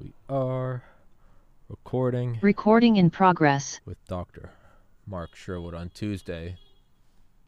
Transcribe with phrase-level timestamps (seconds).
[0.00, 0.84] We are
[1.68, 3.80] recording Recording in progress.
[3.84, 4.50] with Dr.
[5.06, 6.56] Mark Sherwood on Tuesday.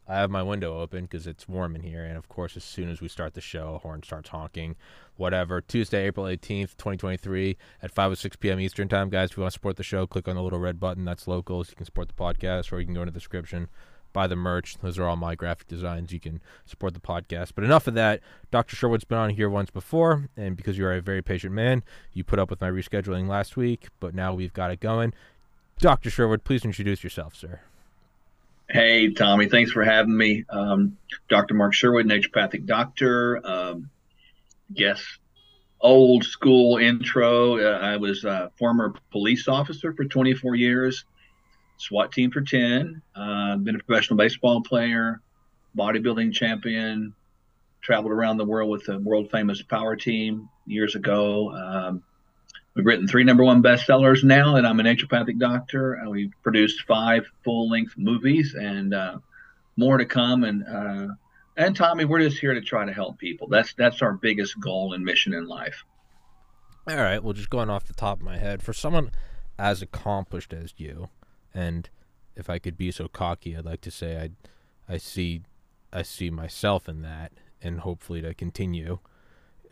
[0.07, 2.89] I have my window open because it's warm in here, and of course, as soon
[2.89, 4.75] as we start the show, a horn starts honking.
[5.15, 5.61] Whatever.
[5.61, 8.59] Tuesday, April 18th, 2023, at 5 or 6 p.m.
[8.59, 9.31] Eastern Time, guys.
[9.31, 11.05] If you want to support the show, click on the little red button.
[11.05, 11.69] That's locals.
[11.69, 13.69] You can support the podcast, or you can go in the description,
[14.13, 14.77] buy the merch.
[14.81, 16.11] Those are all my graphic designs.
[16.11, 17.51] You can support the podcast.
[17.55, 18.21] But enough of that.
[18.51, 18.75] Dr.
[18.75, 22.23] Sherwood's been on here once before, and because you are a very patient man, you
[22.23, 25.13] put up with my rescheduling last week, but now we've got it going.
[25.79, 26.09] Dr.
[26.09, 27.61] Sherwood, please introduce yourself, sir.
[28.69, 30.45] Hey, Tommy, thanks for having me.
[30.49, 31.55] Um, Dr.
[31.55, 33.45] Mark Sherwood, naturopathic doctor.
[33.45, 33.89] Um,
[35.81, 37.57] old school intro.
[37.57, 41.05] Uh, I was a former police officer for 24 years,
[41.81, 43.01] SWAT team for 10.
[43.15, 45.21] Uh, been a professional baseball player,
[45.77, 47.13] bodybuilding champion,
[47.81, 51.51] traveled around the world with the world famous power team years ago.
[51.51, 52.03] Um,
[52.73, 55.93] We've written three number one bestsellers now, and I'm a naturopathic doctor.
[55.93, 59.17] And we've produced five full length movies, and uh,
[59.75, 60.45] more to come.
[60.45, 61.13] And uh,
[61.57, 63.49] and Tommy, we're just here to try to help people.
[63.49, 65.83] That's that's our biggest goal and mission in life.
[66.87, 67.21] All right.
[67.21, 69.11] Well, just going off the top of my head, for someone
[69.59, 71.09] as accomplished as you,
[71.53, 71.89] and
[72.35, 75.41] if I could be so cocky, I'd like to say I, I see,
[75.91, 78.99] I see myself in that, and hopefully to continue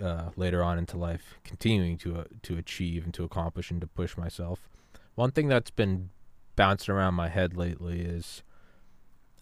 [0.01, 3.87] uh, later on into life, continuing to uh, to achieve and to accomplish and to
[3.87, 4.69] push myself.
[5.15, 6.09] One thing that's been
[6.55, 8.43] bouncing around my head lately is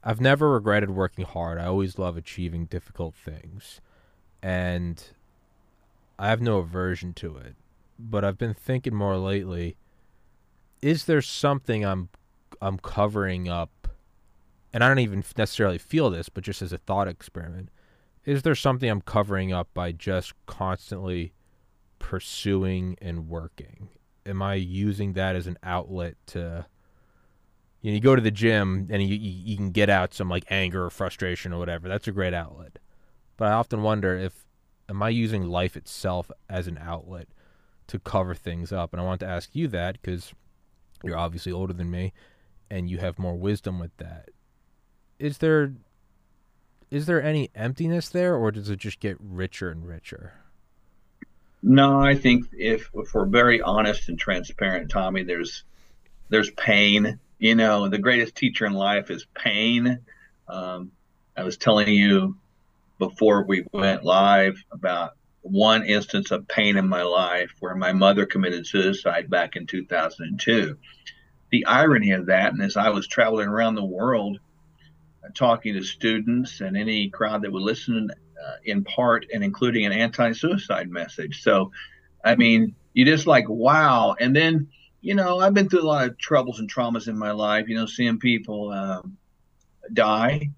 [0.03, 1.59] I've never regretted working hard.
[1.59, 3.81] I always love achieving difficult things,
[4.41, 5.03] and
[6.17, 7.55] I have no aversion to it.
[7.99, 9.77] But I've been thinking more lately:
[10.81, 12.09] is there something I'm
[12.61, 13.87] I'm covering up?
[14.73, 17.69] And I don't even necessarily feel this, but just as a thought experiment
[18.27, 21.31] is there something I'm covering up by just constantly
[21.97, 23.87] pursuing and working?
[24.25, 26.65] Am I using that as an outlet to
[27.81, 30.43] you know, you go to the gym and you, you, can get out some like
[30.49, 31.87] anger or frustration or whatever.
[31.87, 32.79] That's a great outlet.
[33.37, 34.45] But I often wonder if
[34.89, 37.29] am I using life itself as an outlet
[37.87, 38.91] to cover things up?
[38.91, 40.33] And I want to ask you that because
[41.01, 42.11] you're obviously older than me
[42.69, 44.29] and you have more wisdom with that.
[45.19, 45.73] Is there
[46.89, 50.33] is there any emptiness there, or does it just get richer and richer?
[51.61, 55.63] No, I think if if we're very honest and transparent, Tommy, there's
[56.29, 57.19] there's pain.
[57.39, 59.99] You know, the greatest teacher in life is pain.
[60.47, 60.91] Um,
[61.35, 62.37] I was telling you
[62.99, 65.11] before we went live about
[65.41, 70.77] one instance of pain in my life where my mother committed suicide back in 2002.
[71.49, 74.39] The irony of that, and as I was traveling around the world
[75.35, 79.91] talking to students and any crowd that would listen uh, in part and including an
[79.91, 81.43] anti-suicide message.
[81.43, 81.71] So,
[82.23, 84.15] I mean, you just like, wow.
[84.19, 84.69] And then,
[85.01, 87.75] you know, I've been through a lot of troubles and traumas in my life, you
[87.75, 89.17] know, seeing people um,
[89.91, 90.51] die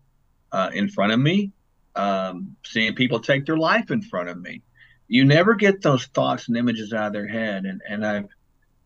[0.51, 1.51] uh, in front of me,
[1.95, 4.61] um, seeing people take their life in front of me.
[5.07, 7.65] You never get those thoughts and images out of their head.
[7.65, 8.27] And, and I've,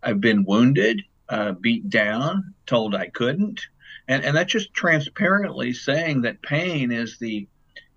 [0.02, 1.02] I've been wounded,
[1.34, 3.62] uh, beat down, told I couldn't,
[4.08, 7.48] and and that's just transparently saying that pain is the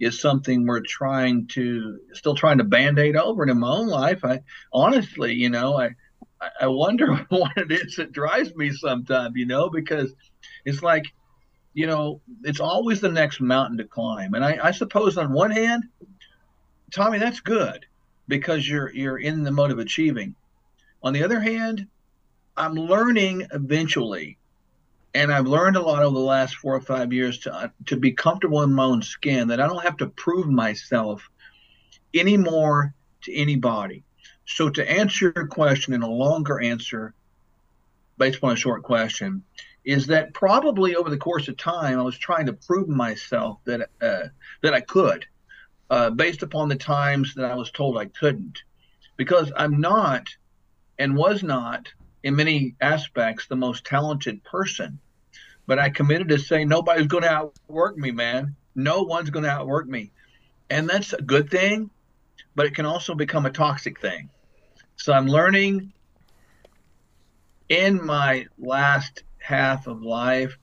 [0.00, 4.24] is something we're trying to still trying to band-aid over and in my own life.
[4.24, 4.40] I
[4.72, 5.90] honestly you know i
[6.58, 10.14] i wonder what it is that drives me sometimes you know because
[10.64, 11.04] it's like
[11.74, 14.32] you know it's always the next mountain to climb.
[14.32, 15.84] And i i suppose on one hand
[16.90, 17.84] tommy that's good
[18.28, 20.34] because you're you're in the mode of achieving.
[21.02, 21.86] On the other hand
[22.56, 24.38] i'm learning eventually
[25.16, 28.12] and I've learned a lot over the last four or five years to to be
[28.12, 31.26] comfortable in my own skin that I don't have to prove myself
[32.14, 34.04] anymore to anybody.
[34.44, 37.14] So to answer your question in a longer answer,
[38.18, 39.42] based upon a short question,
[39.86, 43.88] is that probably over the course of time I was trying to prove myself that
[44.02, 44.28] uh,
[44.60, 45.24] that I could,
[45.88, 48.62] uh, based upon the times that I was told I couldn't,
[49.16, 50.28] because I'm not
[50.98, 51.88] and was not
[52.26, 54.98] in many aspects the most talented person
[55.66, 58.54] but I committed to say nobody's going to outwork me, man.
[58.74, 60.12] No one's going to outwork me.
[60.70, 61.90] And that's a good thing,
[62.54, 64.30] but it can also become a toxic thing.
[64.96, 65.92] So I'm learning
[67.68, 70.56] in my last half of life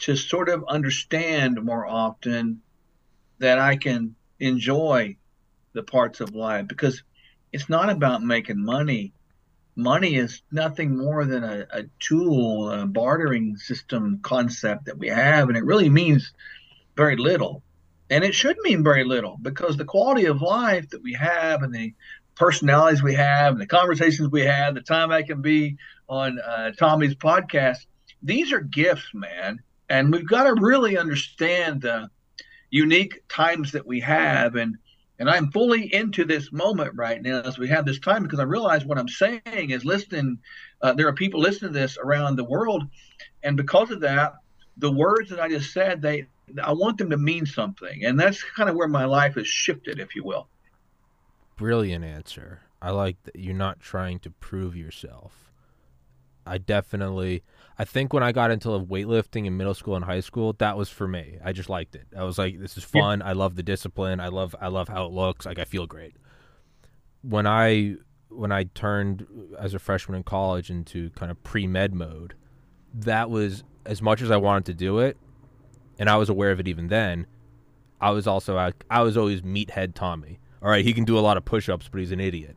[0.00, 2.60] to sort of understand more often
[3.38, 5.16] that I can enjoy
[5.72, 7.02] the parts of life because
[7.52, 9.14] it's not about making money
[9.76, 15.48] money is nothing more than a, a tool, a bartering system concept that we have,
[15.48, 16.32] and it really means
[16.96, 17.62] very little.
[18.08, 21.74] And it should mean very little because the quality of life that we have and
[21.74, 21.92] the
[22.36, 25.76] personalities we have, and the conversations we have, the time I can be
[26.08, 27.86] on uh, Tommy's podcast.
[28.22, 32.10] These are gifts, man, and we've got to really understand the
[32.70, 34.76] unique times that we have and
[35.18, 38.44] and I'm fully into this moment right now as we have this time because I
[38.44, 40.38] realize what I'm saying is listening.
[40.82, 42.84] Uh, there are people listening to this around the world,
[43.42, 44.34] and because of that,
[44.76, 46.26] the words that I just said, they
[46.62, 49.98] I want them to mean something, and that's kind of where my life has shifted,
[49.98, 50.48] if you will.
[51.56, 52.60] Brilliant answer.
[52.80, 55.50] I like that you're not trying to prove yourself.
[56.46, 57.42] I definitely
[57.78, 60.88] I think when I got into weightlifting in middle school and high school, that was
[60.88, 61.38] for me.
[61.44, 62.06] I just liked it.
[62.16, 63.20] I was like, this is fun.
[63.20, 64.18] I love the discipline.
[64.18, 65.44] I love I love how it looks.
[65.44, 66.16] Like I feel great.
[67.22, 67.96] When I
[68.28, 72.34] when I turned uh, as a freshman in college into kind of pre med mode,
[72.94, 75.18] that was as much as I wanted to do it,
[75.98, 77.26] and I was aware of it even then.
[78.00, 80.38] I was also I, I was always meathead Tommy.
[80.62, 82.56] All right, he can do a lot of push-ups, but he's an idiot.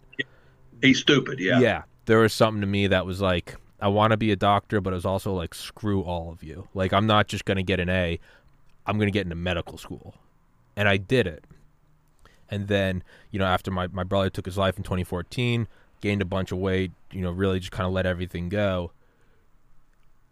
[0.81, 1.39] He's stupid.
[1.39, 1.59] Yeah.
[1.59, 1.83] Yeah.
[2.05, 4.93] There was something to me that was like I want to be a doctor, but
[4.93, 6.67] it was also like screw all of you.
[6.73, 8.19] Like I'm not just gonna get an A.
[8.85, 10.15] I'm gonna get into medical school,
[10.75, 11.45] and I did it.
[12.49, 15.67] And then you know after my my brother took his life in 2014,
[16.01, 16.91] gained a bunch of weight.
[17.11, 18.91] You know really just kind of let everything go.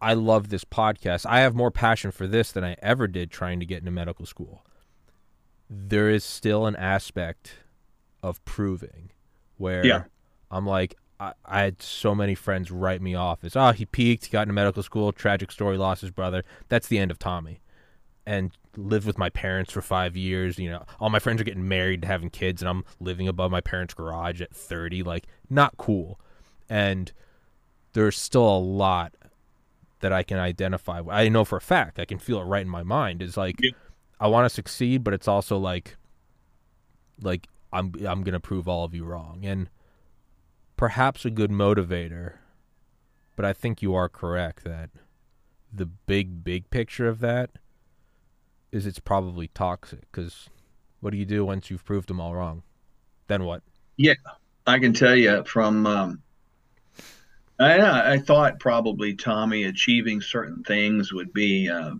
[0.02, 1.26] I love this podcast.
[1.26, 4.26] I have more passion for this than I ever did trying to get into medical
[4.26, 4.64] school.
[5.70, 7.54] There is still an aspect
[8.22, 9.12] of proving
[9.58, 10.04] where yeah.
[10.52, 14.26] I'm like, I, I, had so many friends write me off as, oh, he peaked,
[14.26, 16.44] he got into medical school, tragic story, lost his brother.
[16.70, 17.62] That's the end of Tommy.
[18.26, 20.60] And lived with my parents for five years.
[20.60, 23.62] You know, all my friends are getting married, having kids, and I'm living above my
[23.62, 25.04] parents' garage at 30.
[25.04, 26.20] Like, not cool.
[26.70, 27.12] And
[27.94, 29.14] there's still a lot
[30.02, 31.02] that I can identify.
[31.10, 33.22] I know for a fact, I can feel it right in my mind.
[33.22, 33.72] Is like, yeah.
[34.20, 35.96] I want to succeed, but it's also like,
[37.22, 39.42] like I'm I'm gonna prove all of you wrong.
[39.44, 39.70] And
[40.78, 42.36] perhaps a good motivator,
[43.36, 44.92] but I think you are correct that
[45.74, 47.50] the big, big picture of that
[48.72, 50.50] is it's probably toxic because
[51.02, 52.64] what do you do once you've proved them all wrong?
[53.28, 53.64] Then what?
[53.98, 54.14] Yeah,
[54.66, 55.86] I can tell you from.
[55.86, 56.22] Um,
[57.60, 61.96] I, I thought probably Tommy achieving certain things would be uh,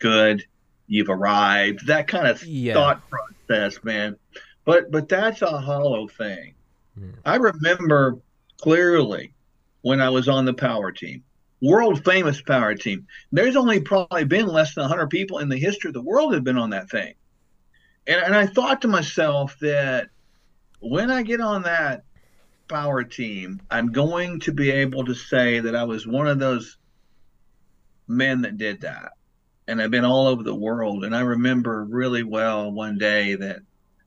[0.00, 0.44] good.
[0.86, 1.86] You've arrived.
[1.86, 2.74] That kind of yeah.
[2.74, 4.16] thought process, man.
[4.64, 6.54] But but that's a hollow thing.
[7.24, 8.18] I remember
[8.60, 9.32] clearly
[9.82, 11.22] when I was on the power team,
[11.62, 13.06] world famous power team.
[13.32, 16.36] There's only probably been less than 100 people in the history of the world that
[16.36, 17.14] have been on that thing.
[18.06, 20.08] And, and I thought to myself that
[20.80, 22.04] when I get on that
[22.68, 26.78] power team, I'm going to be able to say that I was one of those
[28.08, 29.12] men that did that.
[29.68, 31.04] And I've been all over the world.
[31.04, 33.60] And I remember really well one day that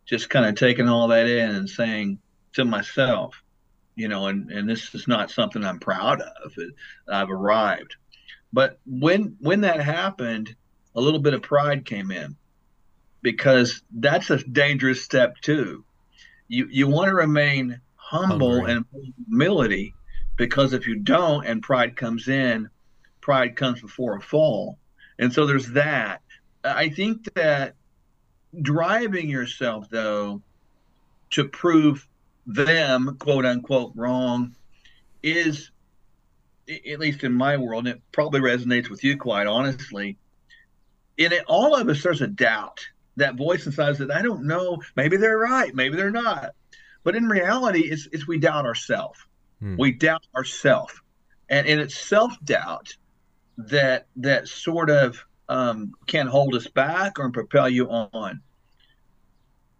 [0.05, 2.19] just kind of taking all that in and saying,
[2.53, 3.43] to myself,
[3.95, 6.53] you know, and, and this is not something I'm proud of.
[7.07, 7.95] I've arrived.
[8.51, 10.55] But when when that happened,
[10.95, 12.35] a little bit of pride came in
[13.21, 15.83] because that's a dangerous step too.
[16.47, 18.73] You you want to remain humble Hungry.
[18.73, 18.85] and
[19.27, 19.95] humility
[20.37, 22.69] because if you don't and pride comes in,
[23.21, 24.77] pride comes before a fall.
[25.17, 26.21] And so there's that.
[26.63, 27.75] I think that
[28.61, 30.41] driving yourself though
[31.31, 32.07] to prove
[32.45, 34.55] them, quote unquote, wrong
[35.21, 35.71] is,
[36.67, 40.17] at least in my world, and it probably resonates with you quite honestly.
[41.17, 42.85] In it, all of us, there's a doubt.
[43.17, 44.81] That voice inside says, I don't know.
[44.95, 45.73] Maybe they're right.
[45.73, 46.55] Maybe they're not.
[47.03, 49.19] But in reality, it's, it's we doubt ourselves.
[49.59, 49.75] Hmm.
[49.77, 50.93] We doubt ourselves.
[51.49, 52.95] And, and it's self doubt
[53.57, 58.41] that that sort of um, can hold us back or propel you on.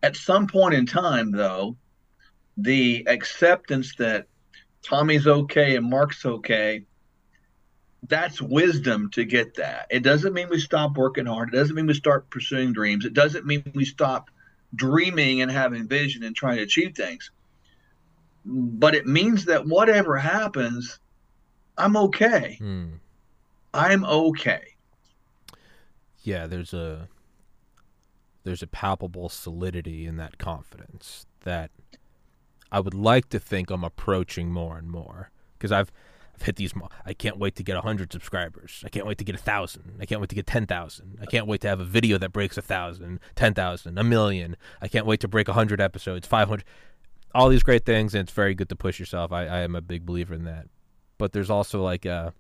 [0.04, 1.78] At some point in time, though,
[2.58, 4.28] the acceptance that
[4.84, 6.84] Tommy's okay and Mark's okay,
[8.08, 9.88] that's wisdom to get that.
[9.90, 11.54] It doesn't mean we stop working hard.
[11.54, 13.06] It doesn't mean we start pursuing dreams.
[13.06, 14.30] It doesn't mean we stop
[14.76, 17.32] dreaming and having vision and trying to achieve things.
[18.46, 21.00] But it means that whatever happens,
[21.78, 22.58] I'm okay.
[22.60, 22.96] Hmm.
[23.74, 24.62] I'm okay.
[26.22, 27.08] Yeah, there's a
[28.44, 31.72] there's a palpable solidity in that confidence that
[32.74, 35.92] I would like to think I'm approaching more and more because I've
[36.34, 36.74] I've hit these.
[37.06, 38.82] I can't wait to get hundred subscribers.
[38.84, 39.98] I can't wait to get a thousand.
[40.02, 41.20] I can't wait to get ten thousand.
[41.22, 44.58] I can't wait to have a video that breaks a thousand, ten thousand, a million.
[44.82, 46.66] I can't wait to break hundred episodes, five hundred.
[47.36, 49.32] All these great things, and it's very good to push yourself.
[49.32, 50.68] I, I am a big believer in that.
[51.20, 52.34] But there's also like a.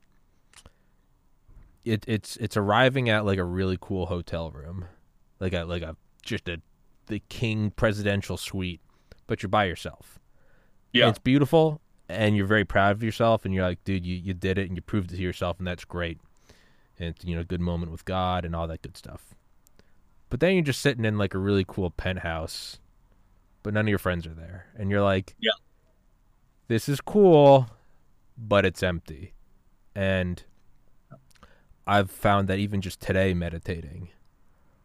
[1.85, 4.85] It, it's it's arriving at like a really cool hotel room,
[5.39, 6.59] like a like a just a
[7.05, 8.81] the king presidential suite,
[9.27, 10.19] but you're by yourself
[10.93, 11.09] Yeah.
[11.09, 14.57] It's beautiful and you're very proud of yourself and you're like, dude, you, you did
[14.57, 16.19] it and you proved it to yourself and that's great.
[16.99, 19.33] And it's, you know, a good moment with God and all that good stuff.
[20.29, 22.79] But then you're just sitting in like a really cool penthouse,
[23.63, 24.67] but none of your friends are there.
[24.75, 25.51] And you're like, Yeah.
[26.67, 27.67] This is cool,
[28.37, 29.33] but it's empty.
[29.95, 30.43] And
[31.85, 34.09] I've found that even just today meditating,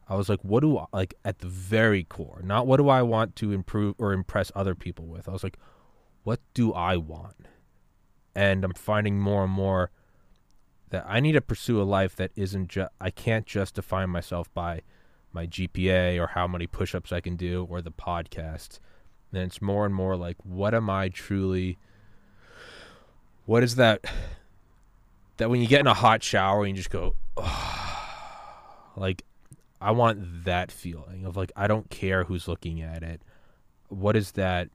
[0.08, 3.02] I was like, what do I like at the very core, not what do I
[3.02, 5.28] want to improve or impress other people with?
[5.28, 5.58] I was like,
[6.28, 7.46] what do I want?
[8.34, 9.90] And I'm finding more and more
[10.90, 14.52] that I need to pursue a life that isn't just, I can't just define myself
[14.52, 14.82] by
[15.32, 18.78] my GPA or how many push ups I can do or the podcast.
[19.32, 21.78] And it's more and more like, what am I truly,
[23.46, 24.04] what is that,
[25.38, 27.14] that when you get in a hot shower and you just go,
[28.96, 29.22] like,
[29.80, 33.22] I want that feeling of like, I don't care who's looking at it.
[33.88, 34.68] What is that?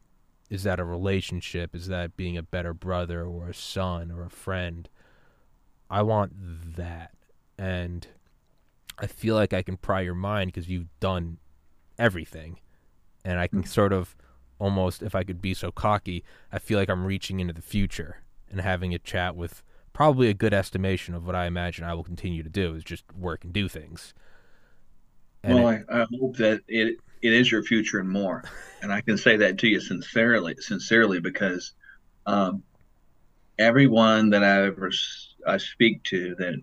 [0.53, 1.75] Is that a relationship?
[1.75, 4.87] Is that being a better brother or a son or a friend?
[5.89, 6.33] I want
[6.75, 7.15] that.
[7.57, 8.05] And
[8.99, 11.39] I feel like I can pry your mind because you've done
[11.97, 12.59] everything.
[13.25, 13.67] And I can hmm.
[13.67, 14.15] sort of
[14.59, 18.17] almost, if I could be so cocky, I feel like I'm reaching into the future
[18.47, 22.03] and having a chat with probably a good estimation of what I imagine I will
[22.03, 24.13] continue to do is just work and do things.
[25.43, 28.43] And well, it- I, I hope that it it is your future and more,
[28.81, 31.71] and I can say that to you sincerely, sincerely, because
[32.25, 32.63] um,
[33.57, 34.91] everyone that I ever
[35.47, 36.55] I speak to that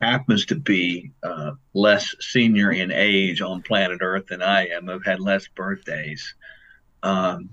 [0.00, 5.04] happens to be uh, less senior in age on planet Earth than I am, have
[5.04, 6.34] had less birthdays.
[7.02, 7.50] Um,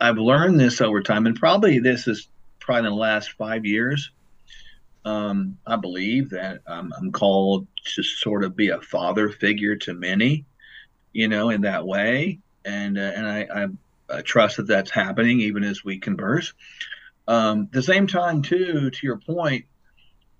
[0.00, 2.28] I've learned this over time, and probably this is
[2.58, 4.10] probably in the last five years.
[5.04, 9.94] Um, I believe that um, I'm called to sort of be a father figure to
[9.94, 10.44] many,
[11.12, 13.66] you know, in that way, and uh, and I, I,
[14.18, 16.52] I trust that that's happening even as we converse.
[17.28, 19.66] Um, the same time, too, to your point,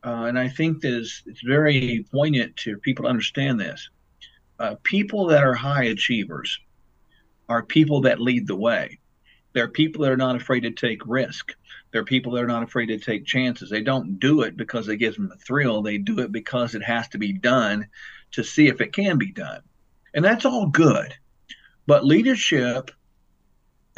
[0.05, 3.91] uh, and I think that it's, it's very poignant to people to understand this.
[4.59, 6.59] Uh, people that are high achievers
[7.49, 8.99] are people that lead the way.
[9.53, 11.53] They're people that are not afraid to take risk.
[11.93, 13.69] They're people that are not afraid to take chances.
[13.69, 15.83] They don't do it because it gives them a thrill.
[15.83, 17.89] They do it because it has to be done
[18.33, 19.63] to see if it can be done.
[20.15, 21.15] And that's all good.
[21.87, 22.91] But leadership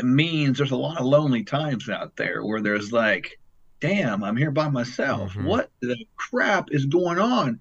[0.01, 3.39] means there's a lot of lonely times out there where there's like,
[3.81, 5.35] damn, I'm here by myself.
[5.35, 5.45] Mhm.
[5.45, 7.61] What the crap is going on?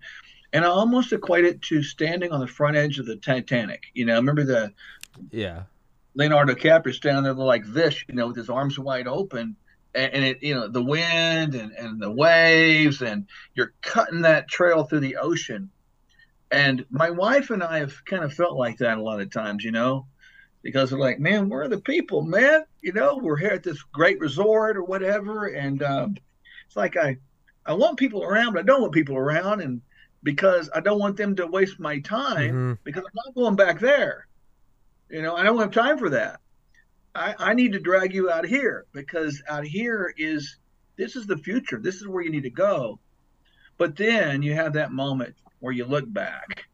[0.54, 3.84] And I almost equate it to standing on the front edge of the Titanic.
[3.94, 4.74] You know, remember the
[5.32, 5.64] yeah.
[6.14, 9.56] Leonardo DiCaprio standing there like this, you know, with his arms wide open,
[9.96, 14.50] and, and it, you know, the wind and, and the waves, and you're cutting that
[14.50, 15.70] trail through the ocean.
[16.52, 19.64] And my wife and I have kind of felt like that a lot of times,
[19.64, 20.06] you know,
[20.62, 22.66] because we're like, man, where are the people, man?
[22.82, 26.18] You know, we're here at this great resort or whatever, and um,
[26.68, 27.18] it's like I,
[27.66, 29.82] I want people around, but I don't want people around, and
[30.24, 32.78] because I don't want them to waste my time Mhm.
[32.84, 34.28] because I'm not going back there.
[35.10, 36.40] You know, I don't have time for that.
[37.16, 40.58] I, I need to drag you out here because out here is
[40.96, 41.80] this is the future.
[41.82, 43.00] This is where you need to go.
[43.78, 46.66] But then you have that moment where you look back.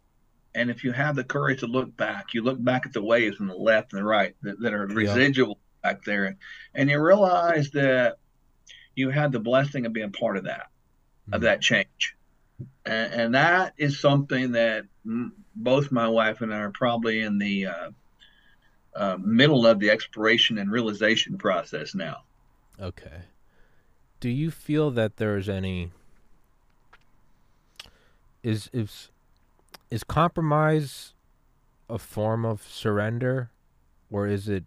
[0.56, 3.40] And if you have the courage to look back, you look back at the waves
[3.40, 4.96] on the left and the right that, that are Yeah.
[4.96, 6.36] residual back there.
[6.74, 8.18] And you realize that
[8.96, 10.72] you had the blessing of being part of that,
[11.32, 11.44] of Mhm.
[11.44, 12.16] that change.
[12.86, 14.86] And, and that is something that
[15.56, 17.92] both my wife and I are probably in the uh,
[18.96, 22.24] uh, middle of the exploration and realization process now.
[22.80, 23.22] Okay.
[24.20, 25.92] Do you feel that there is any
[28.44, 29.10] is is
[29.90, 31.14] is compromise
[31.90, 33.52] a form of surrender
[34.10, 34.64] or is it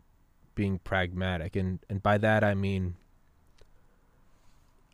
[0.54, 2.96] being pragmatic and and by that I mean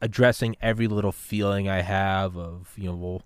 [0.01, 3.23] addressing every little feeling I have of you know well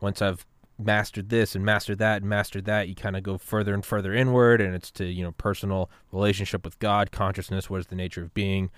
[0.00, 0.46] once I've
[0.78, 4.14] mastered this and mastered that and mastered that you kind of go further and further
[4.14, 8.22] inward and it's to you know personal relationship with God consciousness what is the nature
[8.22, 8.70] of being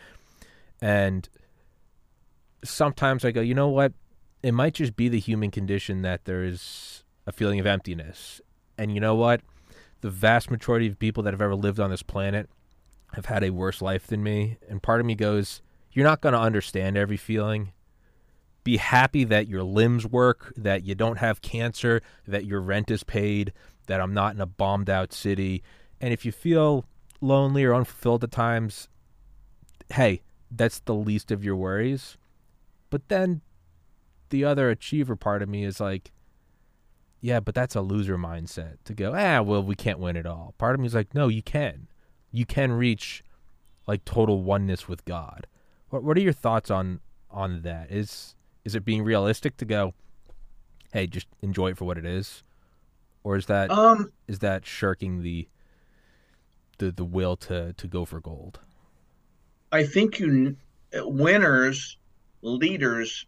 [0.81, 1.28] and
[2.64, 3.93] sometimes I go, you know what?
[4.45, 8.43] It might just be the human condition that there is a feeling of emptiness.
[8.77, 9.41] And you know what?
[10.03, 12.51] The vast majority of people that have ever lived on this planet
[13.15, 14.59] have had a worse life than me.
[14.69, 17.73] And part of me goes, you're not going to understand every feeling.
[18.65, 23.03] Be happy that your limbs work, that you don't have cancer, that your rent is
[23.03, 23.51] paid,
[23.87, 25.63] that I'm not in a bombed out city.
[26.03, 26.85] And if you feel
[27.23, 28.91] lonely or unfulfilled at times,
[29.89, 30.21] hey,
[30.51, 32.19] that's the least of your worries.
[32.91, 33.41] But then
[34.35, 36.11] the other achiever part of me is like,
[37.21, 40.55] yeah, but that's a loser mindset to go, ah, well, we can't win it all.
[40.59, 41.87] Part of me is like, no, you can.
[42.33, 43.23] You can reach
[43.87, 45.47] like total oneness with God.
[45.91, 46.99] What what are your thoughts on
[47.31, 47.93] on that?
[47.93, 49.95] Is is it being realistic to go,
[50.93, 52.43] hey, just enjoy it for what it is,
[53.23, 55.47] or is that Um, is that shirking the
[56.79, 58.59] the the will to to go for gold?
[59.71, 60.57] I think you
[60.93, 61.97] winners,
[62.43, 63.26] leaders,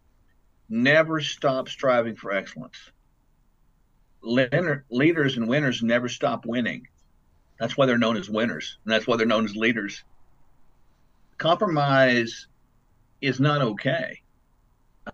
[0.69, 2.77] never stop striving for excellence.
[4.21, 6.87] Leader- Leaders and winners never stop winning.
[7.59, 10.03] That's why they're known as winners, and that's why they're known as leaders.
[11.37, 12.47] Compromise
[13.21, 14.21] is not okay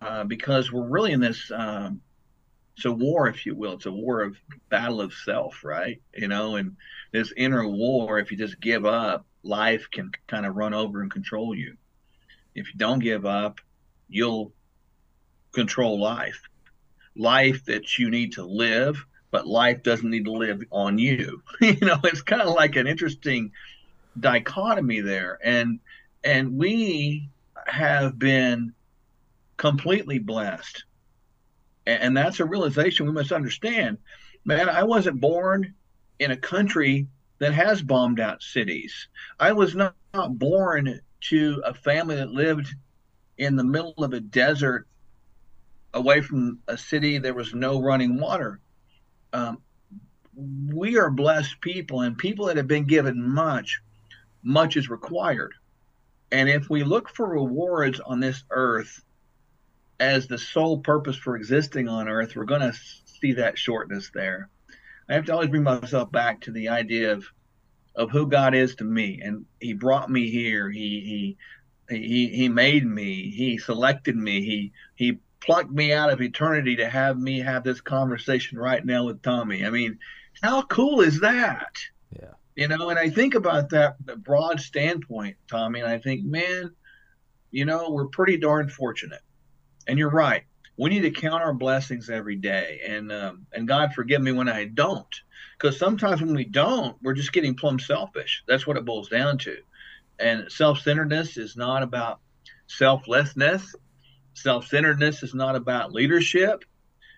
[0.01, 1.51] uh, because we're really in this.
[1.51, 2.01] Um,
[2.75, 3.73] it's a war, if you will.
[3.73, 4.35] It's a war of
[4.69, 6.01] battle of self, right?
[6.15, 6.75] You know, and
[7.11, 8.19] this inner war.
[8.19, 11.77] If you just give up, life can kind of run over and control you.
[12.55, 13.59] If you don't give up,
[14.09, 14.53] you'll
[15.53, 16.41] control life.
[17.15, 21.41] Life that you need to live, but life doesn't need to live on you.
[21.61, 23.51] you know, it's kind of like an interesting
[24.19, 25.39] dichotomy there.
[25.43, 25.79] And
[26.23, 27.29] and we
[27.65, 28.73] have been
[29.57, 30.83] completely blessed.
[31.85, 33.97] And, and that's a realization we must understand.
[34.45, 35.73] Man, I wasn't born
[36.19, 37.07] in a country
[37.39, 39.07] that has bombed out cities.
[39.39, 42.73] I was not, not born to a family that lived
[43.37, 44.87] in the middle of a desert
[45.93, 48.59] away from a city there was no running water.
[49.31, 49.59] Um,
[50.35, 53.81] we are blessed people and people that have been given much,
[54.43, 55.53] much is required.
[56.31, 59.03] And if we look for rewards on this earth
[59.99, 62.77] as the sole purpose for existing on earth, we're going to
[63.21, 64.49] see that shortness there.
[65.07, 67.25] I have to always bring myself back to the idea of
[67.95, 70.69] of who God is to me, and He brought me here.
[70.69, 71.37] He
[71.89, 73.29] he he he made me.
[73.29, 74.41] He selected me.
[74.41, 79.05] He he plucked me out of eternity to have me have this conversation right now
[79.05, 79.65] with Tommy.
[79.65, 79.99] I mean,
[80.41, 81.75] how cool is that?
[82.11, 82.31] Yeah.
[82.55, 86.71] You know, and I think about that broad standpoint, Tommy, and I think, man,
[87.51, 89.21] you know, we're pretty darn fortunate.
[89.87, 90.43] And you're right.
[90.77, 94.49] We need to count our blessings every day, and um, and God forgive me when
[94.49, 95.13] I don't,
[95.55, 98.43] because sometimes when we don't, we're just getting plumb selfish.
[98.47, 99.57] That's what it boils down to.
[100.17, 102.21] And self-centeredness is not about
[102.65, 103.75] selflessness.
[104.33, 106.65] Self-centeredness is not about leadership.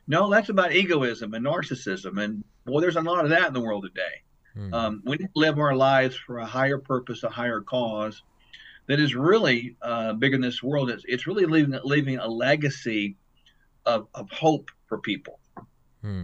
[0.08, 2.22] No, that's about egoism and narcissism.
[2.24, 4.22] And boy, there's a lot of that in the world today.
[4.54, 4.74] Hmm.
[4.74, 8.22] Um, we need to live our lives for a higher purpose, a higher cause
[8.88, 10.92] that is really uh, bigger than this world.
[10.92, 13.18] It's, it's really leaving leaving a legacy
[13.86, 15.40] of, of hope for people.
[16.02, 16.24] Hmm.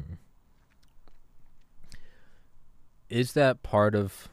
[3.10, 4.30] Is that part of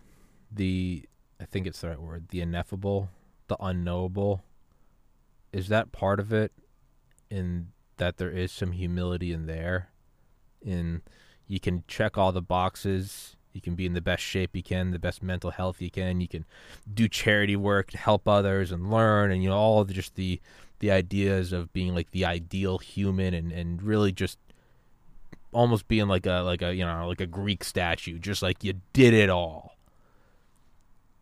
[0.52, 1.04] the?
[1.40, 2.28] I think it's the right word.
[2.28, 3.10] The ineffable,
[3.48, 4.44] the unknowable.
[5.52, 6.52] Is that part of it?
[7.30, 9.90] In that there is some humility in there.
[10.62, 11.02] In
[11.46, 13.36] you can check all the boxes.
[13.52, 16.20] You can be in the best shape you can, the best mental health you can.
[16.20, 16.44] You can
[16.92, 20.40] do charity work, help others, and learn, and you know all just the
[20.80, 24.38] the ideas of being like the ideal human, and and really just
[25.52, 28.74] almost being like a like a you know like a Greek statue, just like you
[28.92, 29.76] did it all.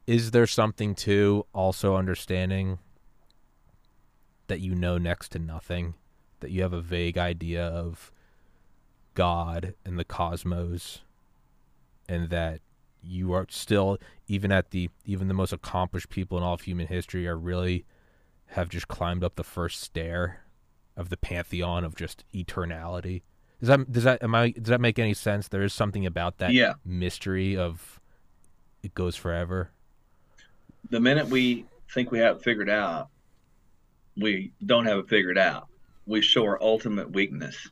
[0.06, 2.78] Is there something to also understanding
[4.48, 5.94] that you know next to nothing,
[6.40, 8.10] that you have a vague idea of
[9.14, 11.00] God and the cosmos,
[12.08, 12.60] and that
[13.02, 16.86] you are still even at the even the most accomplished people in all of human
[16.88, 17.84] history are really
[18.50, 20.40] have just climbed up the first stair
[20.96, 23.22] of the pantheon of just eternality.
[23.60, 25.48] Does that does that am I does that make any sense?
[25.48, 26.74] There is something about that Yeah.
[26.84, 28.00] mystery of
[28.82, 29.70] it goes forever.
[30.90, 33.08] The minute we think we have it figured out,
[34.16, 35.68] we don't have it figured out.
[36.06, 37.68] We show our ultimate weakness.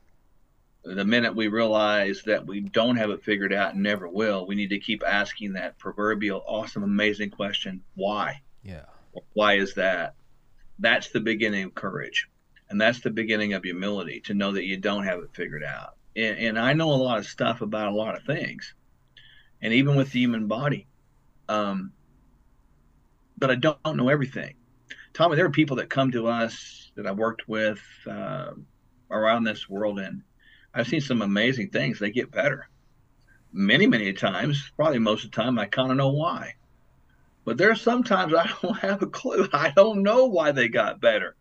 [0.84, 4.54] The minute we realize that we don't have it figured out and never will, we
[4.54, 8.42] need to keep asking that proverbial, awesome, amazing question why?
[8.62, 8.84] Yeah.
[9.32, 10.14] Why is that?
[10.78, 12.28] That's the beginning of courage.
[12.68, 15.96] And that's the beginning of humility to know that you don't have it figured out.
[16.16, 18.74] And, and I know a lot of stuff about a lot of things,
[19.62, 20.86] and even with the human body.
[21.48, 21.92] Um,
[23.38, 24.54] but I don't know everything.
[25.14, 28.50] Tommy, there are people that come to us that I've worked with uh,
[29.12, 30.22] around this world, and
[30.74, 32.00] I've seen some amazing things.
[32.00, 32.68] They get better.
[33.52, 36.56] Many, many times, probably most of the time, I kind of know why.
[37.44, 39.48] But there are sometimes I don't have a clue.
[39.52, 41.36] I don't know why they got better.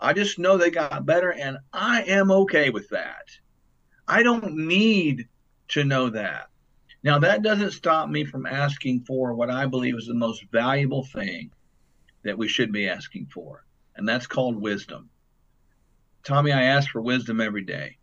[0.00, 3.26] I just know they got better, and I am okay with that.
[4.06, 5.28] I don't need
[5.68, 6.48] to know that.
[7.02, 11.04] Now, that doesn't stop me from asking for what I believe is the most valuable
[11.04, 11.50] thing
[12.22, 13.64] that we should be asking for,
[13.96, 15.10] and that's called wisdom.
[16.24, 17.96] Tommy, I ask for wisdom every day.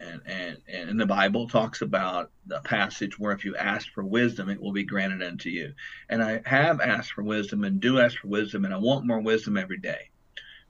[0.00, 4.50] And, and, and the Bible talks about the passage where if you ask for wisdom,
[4.50, 5.72] it will be granted unto you.
[6.08, 9.20] And I have asked for wisdom and do ask for wisdom, and I want more
[9.20, 10.10] wisdom every day.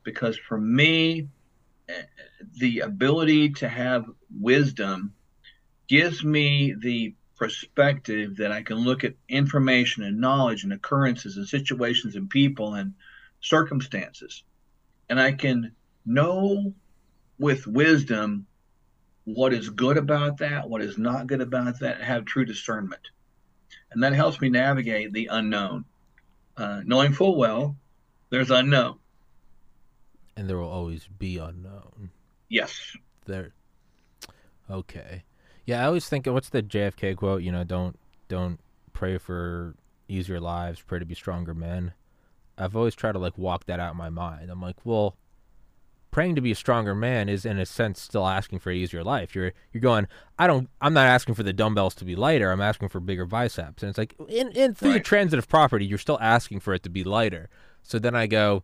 [0.04, 1.28] Because for me,
[1.88, 2.02] eh,
[2.58, 4.04] the ability to have
[4.38, 5.14] wisdom
[5.88, 11.48] gives me the perspective that I can look at information and knowledge and occurrences and
[11.48, 12.94] situations and people and
[13.40, 14.44] circumstances.
[15.08, 15.72] And I can
[16.06, 16.72] know
[17.38, 18.46] with wisdom
[19.24, 23.02] what is good about that, what is not good about that, have true discernment.
[23.90, 25.84] And that helps me navigate the unknown,
[26.56, 27.76] uh, knowing full well
[28.30, 28.98] there's unknown.
[30.36, 32.10] And there will always be unknown.
[32.48, 32.96] Yes.
[33.26, 33.52] There.
[34.68, 35.22] Okay.
[35.66, 37.42] Yeah, I always think what's the JFK quote?
[37.42, 37.98] You know, don't
[38.28, 38.60] don't
[38.92, 39.74] pray for
[40.08, 41.92] easier lives, pray to be stronger men.
[42.56, 44.50] I've always tried to like walk that out in my mind.
[44.50, 45.16] I'm like, well,
[46.10, 49.02] praying to be a stronger man is in a sense still asking for an easier
[49.02, 49.34] life.
[49.34, 50.06] You're you're going,
[50.38, 53.26] I don't I'm not asking for the dumbbells to be lighter, I'm asking for bigger
[53.26, 53.82] biceps.
[53.82, 54.98] And it's like in, in through right.
[54.98, 57.48] the transitive property, you're still asking for it to be lighter.
[57.82, 58.62] So then I go,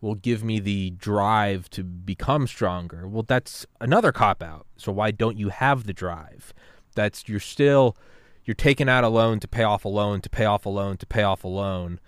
[0.00, 3.08] Well, give me the drive to become stronger.
[3.08, 4.66] Well, that's another cop out.
[4.76, 6.52] So why don't you have the drive?
[6.94, 7.96] That's you're still
[8.44, 10.96] you're taking out a loan to pay off a loan to pay off a loan
[10.98, 11.98] to pay off a loan.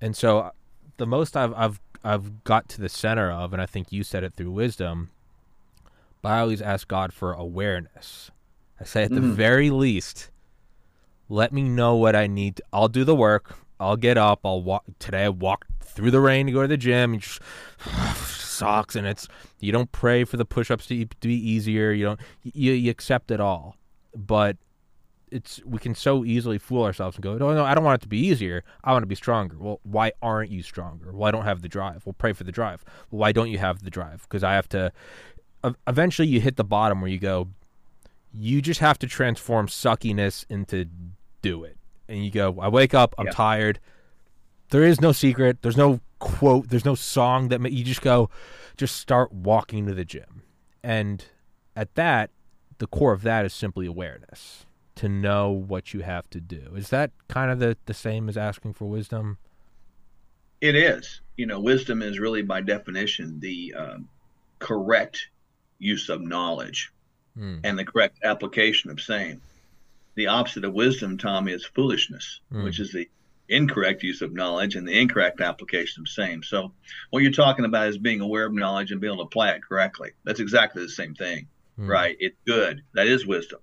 [0.00, 0.50] And so
[0.96, 4.24] the most I've I've I've got to the center of, and I think you said
[4.24, 5.10] it through wisdom.
[6.20, 8.30] But I always ask God for awareness.
[8.80, 9.14] I say at mm.
[9.16, 10.30] the very least,
[11.28, 12.60] let me know what I need.
[12.72, 13.56] I'll do the work.
[13.80, 14.40] I'll get up.
[14.44, 15.24] I'll walk today.
[15.24, 17.18] I walked through the rain to go to the gym.
[17.18, 17.40] Just,
[18.16, 19.28] sucks, and it's
[19.60, 21.92] you don't pray for the push-ups to, to be easier.
[21.92, 22.20] You don't.
[22.42, 23.76] You, you accept it all,
[24.14, 24.56] but
[25.30, 28.04] it's we can so easily fool ourselves and go, "No, no, I don't want it
[28.04, 28.62] to be easier.
[28.82, 31.12] I want to be stronger." Well, why aren't you stronger?
[31.12, 32.06] Well, I don't have the drive.
[32.06, 32.84] Well, pray for the drive.
[33.10, 34.22] Well, why don't you have the drive?
[34.22, 34.92] Because I have to.
[35.88, 37.48] Eventually, you hit the bottom where you go.
[38.32, 40.86] You just have to transform suckiness into
[41.42, 41.76] do it,
[42.08, 42.58] and you go.
[42.60, 43.14] I wake up.
[43.18, 43.32] I'm yeah.
[43.32, 43.80] tired.
[44.74, 45.62] There is no secret.
[45.62, 46.68] There's no quote.
[46.68, 48.28] There's no song that you just go.
[48.76, 50.42] Just start walking to the gym,
[50.82, 51.24] and
[51.76, 52.30] at that,
[52.78, 56.72] the core of that is simply awareness to know what you have to do.
[56.74, 59.38] Is that kind of the, the same as asking for wisdom?
[60.60, 61.20] It is.
[61.36, 64.08] You know, wisdom is really by definition the um,
[64.58, 65.28] correct
[65.78, 66.92] use of knowledge
[67.38, 67.60] mm.
[67.62, 69.40] and the correct application of same.
[70.16, 72.64] The opposite of wisdom, Tommy, is foolishness, mm.
[72.64, 73.08] which is the
[73.48, 76.42] incorrect use of knowledge and the incorrect application of same.
[76.42, 76.72] So,
[77.10, 79.62] what you're talking about is being aware of knowledge and being able to apply it
[79.62, 80.12] correctly.
[80.24, 81.88] That's exactly the same thing, mm.
[81.88, 82.16] right?
[82.18, 82.82] It's good.
[82.94, 83.60] That is wisdom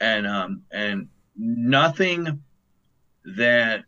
[0.00, 2.42] and um, and nothing
[3.24, 3.84] that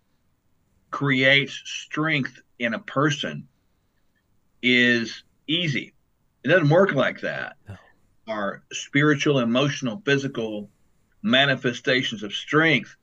[0.90, 3.48] creates strength in a person
[4.62, 5.92] is easy.
[6.44, 7.56] It doesn't work like that.
[7.68, 7.76] No.
[8.26, 10.70] Our spiritual, emotional, physical
[11.22, 12.96] manifestations of strength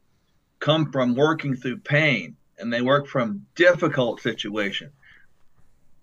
[0.59, 4.91] come from working through pain and they work from difficult situations.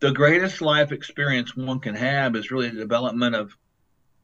[0.00, 3.56] The greatest life experience one can have is really the development of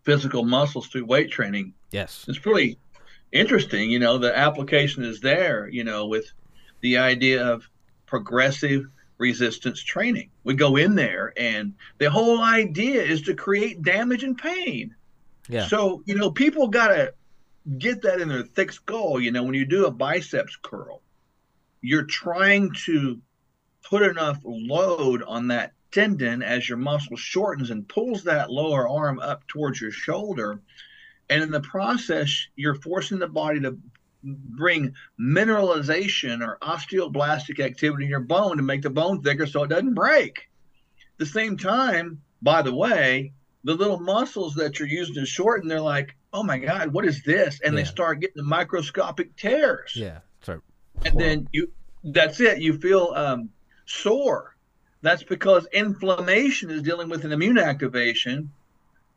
[0.02, 1.74] physical muscles through weight training.
[1.90, 2.24] Yes.
[2.28, 2.78] It's pretty
[3.32, 3.90] interesting.
[3.90, 6.30] You know, the application is there, you know, with
[6.80, 7.68] the idea of
[8.06, 8.86] progressive
[9.18, 10.30] resistance training.
[10.44, 14.94] We go in there and the whole idea is to create damage and pain.
[15.48, 15.66] Yeah.
[15.66, 17.14] So, you know, people got to
[17.78, 19.20] get that in their thick skull.
[19.20, 21.02] You know, when you do a biceps curl,
[21.80, 23.20] you're trying to
[23.82, 29.18] put enough load on that tendon as your muscle shortens and pulls that lower arm
[29.18, 30.60] up towards your shoulder.
[31.28, 33.78] And in the process, you're forcing the body to
[34.22, 39.68] bring mineralization or osteoblastic activity in your bone to make the bone thicker so it
[39.68, 40.50] doesn't break.
[41.14, 43.32] At the same time, by the way,
[43.64, 47.22] the little muscles that you're using to shorten, they're like, oh my God, what is
[47.22, 47.60] this?
[47.64, 47.80] And yeah.
[47.80, 49.92] they start getting the microscopic tears.
[49.94, 50.18] Yeah.
[50.42, 50.60] Sorry.
[51.04, 51.70] And then you,
[52.04, 52.60] that's it.
[52.60, 53.50] You feel um,
[53.86, 54.54] sore
[55.02, 58.52] that's because inflammation is dealing with an immune activation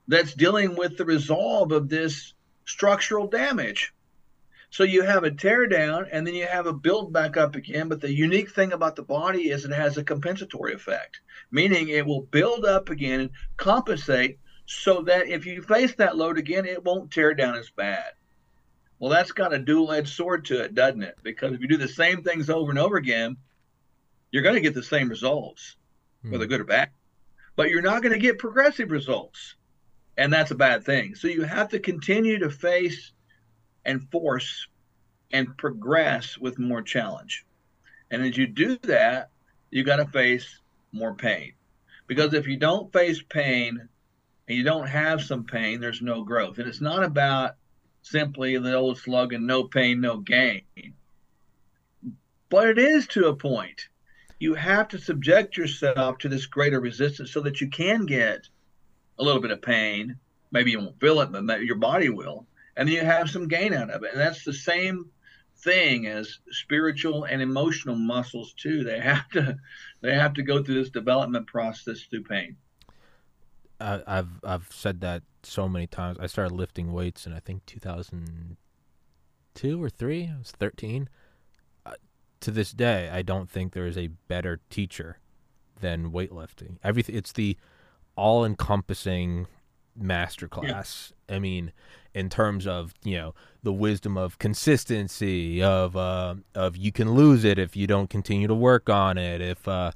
[0.07, 2.33] that's dealing with the resolve of this
[2.65, 3.93] structural damage.
[4.69, 7.89] So you have a tear down and then you have a build back up again.
[7.89, 11.19] But the unique thing about the body is it has a compensatory effect,
[11.51, 16.37] meaning it will build up again and compensate so that if you face that load
[16.37, 18.11] again, it won't tear down as bad.
[18.99, 21.17] Well, that's got a dual edged sword to it, doesn't it?
[21.23, 23.37] Because if you do the same things over and over again,
[24.31, 25.75] you're going to get the same results,
[26.21, 26.31] hmm.
[26.31, 26.89] whether good or bad,
[27.55, 29.55] but you're not going to get progressive results.
[30.17, 31.15] And that's a bad thing.
[31.15, 33.11] So you have to continue to face
[33.83, 34.67] and force
[35.31, 37.45] and progress with more challenge.
[38.11, 39.31] And as you do that,
[39.71, 40.59] you got to face
[40.91, 41.53] more pain.
[42.05, 43.89] Because if you don't face pain,
[44.47, 46.59] and you don't have some pain, there's no growth.
[46.59, 47.55] And it's not about
[48.01, 50.63] simply the old slogan, no pain, no gain.
[52.49, 53.87] But it is to a point.
[54.39, 58.47] You have to subject yourself to this greater resistance so that you can get
[59.17, 60.17] a little bit of pain.
[60.51, 62.45] Maybe you won't feel it, but your body will.
[62.75, 64.11] And you have some gain out of it.
[64.11, 65.09] And that's the same
[65.63, 68.83] thing as spiritual and emotional muscles too.
[68.83, 69.57] They have to
[70.01, 72.57] they have to go through this development process through pain.
[73.83, 76.17] I've I've said that so many times.
[76.19, 80.29] I started lifting weights in I think 2002 or three.
[80.33, 81.09] I was 13.
[81.85, 81.93] Uh,
[82.41, 85.19] to this day, I don't think there is a better teacher
[85.81, 86.77] than weightlifting.
[86.83, 87.57] Everything it's the
[88.15, 89.47] all-encompassing
[89.99, 91.11] masterclass.
[91.29, 91.35] Yeah.
[91.35, 91.71] I mean,
[92.13, 97.43] in terms of you know the wisdom of consistency, of uh, of you can lose
[97.43, 99.41] it if you don't continue to work on it.
[99.41, 99.91] If uh,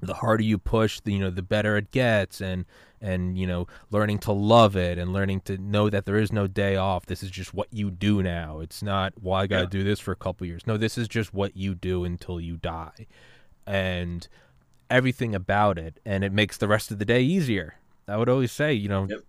[0.00, 2.64] the harder you push, the, you know the better it gets, and
[3.00, 6.46] and you know learning to love it and learning to know that there is no
[6.46, 7.06] day off.
[7.06, 8.60] This is just what you do now.
[8.60, 9.68] It's not well i gotta yeah.
[9.68, 10.66] do this for a couple years.
[10.66, 13.06] No this is just what you do until you die.
[13.66, 14.26] And
[14.88, 17.76] everything about it and it makes the rest of the day easier.
[18.08, 19.20] I would always say you know yep.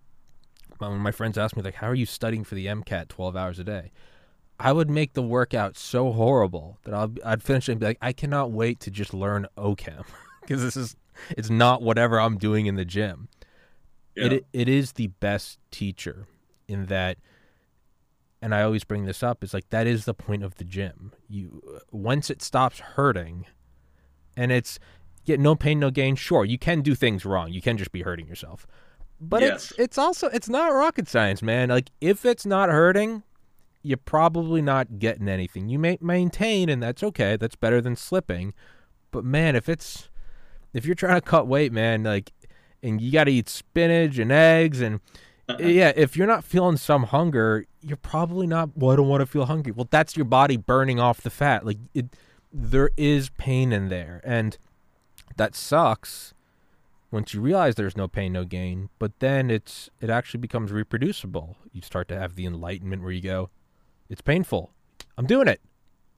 [0.78, 3.58] when my friends ask me like how are you studying for the mcat 12 hours
[3.58, 3.92] a day?
[4.58, 7.98] I would make the workout so horrible that I'll, I'd finish it and be like,
[8.00, 10.04] I cannot wait to just learn OChem
[10.42, 10.96] because this is
[11.30, 13.28] it's not whatever I'm doing in the gym.
[14.14, 14.26] Yeah.
[14.26, 16.26] It it is the best teacher
[16.68, 17.18] in that
[18.42, 21.12] and I always bring this up is like that is the point of the gym.
[21.28, 23.46] You uh, once it stops hurting
[24.36, 24.78] and it's
[25.24, 27.52] get no pain no gain, sure, you can do things wrong.
[27.52, 28.66] You can just be hurting yourself.
[29.20, 29.70] But yes.
[29.70, 31.68] it's it's also it's not rocket science, man.
[31.68, 33.22] Like if it's not hurting,
[33.82, 35.68] you're probably not getting anything.
[35.68, 37.36] You may maintain and that's okay.
[37.36, 38.52] That's better than slipping.
[39.12, 40.08] But man, if it's
[40.72, 42.32] if you're trying to cut weight, man, like
[42.82, 45.00] and you got to eat spinach and eggs and
[45.48, 45.66] uh-uh.
[45.66, 48.70] yeah, if you're not feeling some hunger, you're probably not.
[48.76, 49.72] Well, I don't want to feel hungry.
[49.72, 51.66] Well, that's your body burning off the fat.
[51.66, 52.16] Like it,
[52.52, 54.56] there is pain in there, and
[55.36, 56.34] that sucks.
[57.10, 61.56] Once you realize there's no pain, no gain, but then it's it actually becomes reproducible.
[61.72, 63.50] You start to have the enlightenment where you go,
[64.08, 64.72] it's painful.
[65.18, 65.60] I'm doing it.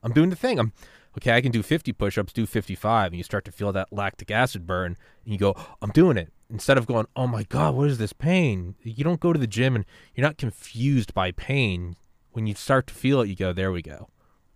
[0.03, 0.59] I'm doing the thing.
[0.59, 0.73] I'm
[1.17, 1.33] okay.
[1.33, 4.67] I can do 50 push-ups, do 55, and you start to feel that lactic acid
[4.67, 7.99] burn, and you go, I'm doing it instead of going, "Oh my god, what is
[7.99, 11.97] this pain?" You don't go to the gym and you're not confused by pain.
[12.33, 14.09] When you start to feel it, you go, "There we go.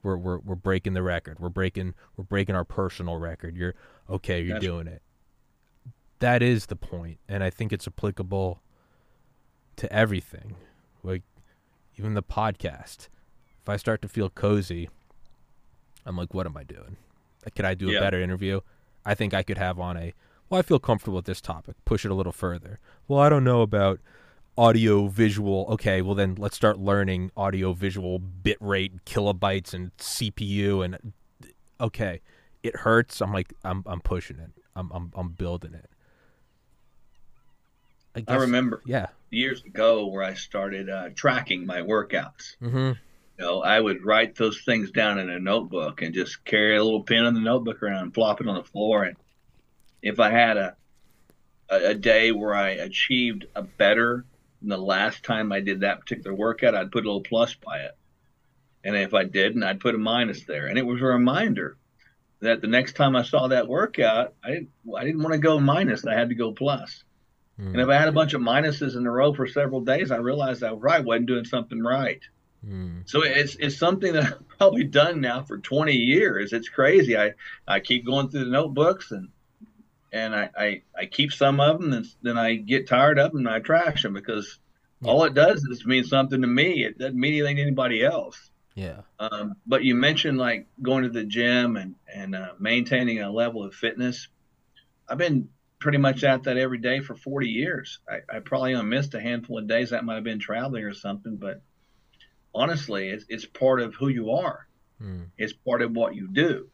[0.03, 1.38] We're we're we're breaking the record.
[1.40, 3.57] We're breaking we're breaking our personal record.
[3.57, 3.75] You're
[4.09, 4.40] okay.
[4.40, 5.03] You're doing it."
[6.21, 8.62] That is the point, and I think it's applicable
[9.77, 10.57] to everything.
[11.03, 11.23] Like
[11.97, 13.09] even the podcast.
[13.61, 14.88] If I start to feel cozy,
[16.09, 16.97] I'm like, "What am I doing?
[17.55, 18.01] Could I do a yeah.
[18.01, 18.61] better interview?"
[19.05, 20.14] I think I could have on a
[20.49, 21.77] well, I feel comfortable with this topic.
[21.85, 22.79] Push it a little further.
[23.07, 24.01] Well, I don't know about
[24.57, 25.66] audio visual.
[25.71, 30.85] Okay, well then let's start learning audio visual bit rate, kilobytes, and CPU.
[30.85, 31.12] And
[31.81, 32.21] okay,
[32.62, 33.21] it hurts.
[33.21, 34.51] I'm like, I'm I'm pushing it.
[34.75, 35.90] I'm I'm I'm building it.
[38.14, 42.57] I, guess, I remember, yeah, years ago where I started uh, tracking my workouts.
[42.61, 42.92] Mm-hmm.
[43.38, 47.05] Know, I would write those things down in a notebook and just carry a little
[47.05, 49.16] pen in the notebook around, flop it on the floor, and
[50.03, 50.77] if I had a,
[51.68, 54.24] a, a day where I achieved a better
[54.61, 57.79] than the last time I did that particular workout, I'd put a little plus by
[57.79, 57.96] it.
[58.85, 60.66] And if I didn't, I'd put a minus there.
[60.66, 61.77] And it was a reminder
[62.40, 65.59] that the next time I saw that workout, I didn't, I didn't want to go
[65.59, 66.07] minus.
[66.07, 67.03] I had to go plus.
[67.61, 67.72] Mm.
[67.72, 70.16] And if I had a bunch of minuses in a row for several days, I
[70.16, 72.22] realized I right, wasn't doing something right.
[72.66, 73.09] Mm.
[73.09, 76.53] So it's it's something that I've probably done now for 20 years.
[76.53, 77.16] It's crazy.
[77.16, 77.35] I,
[77.66, 79.29] I keep going through the notebooks and
[80.11, 83.40] and I, I, I keep some of them, and then I get tired of them
[83.40, 84.59] and I trash them because
[85.03, 85.11] yeah.
[85.11, 86.85] all it does is mean something to me.
[86.85, 88.51] It doesn't mean anything to anybody else.
[88.75, 89.03] Yeah.
[89.18, 93.64] Um, but you mentioned like going to the gym and and uh, maintaining a level
[93.64, 94.29] of fitness.
[95.09, 97.99] I've been pretty much at that every day for 40 years.
[98.09, 99.90] I, I probably only missed a handful of days.
[99.90, 101.61] That might have been traveling or something, but
[102.55, 104.67] honestly, it's, it's part of who you are.
[105.03, 105.27] Mm.
[105.37, 106.69] It's part of what you do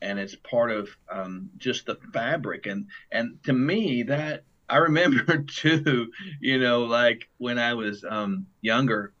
[0.00, 5.38] and it's part of um, just the fabric and and to me that i remember
[5.46, 6.10] too
[6.40, 9.12] you know like when i was um, younger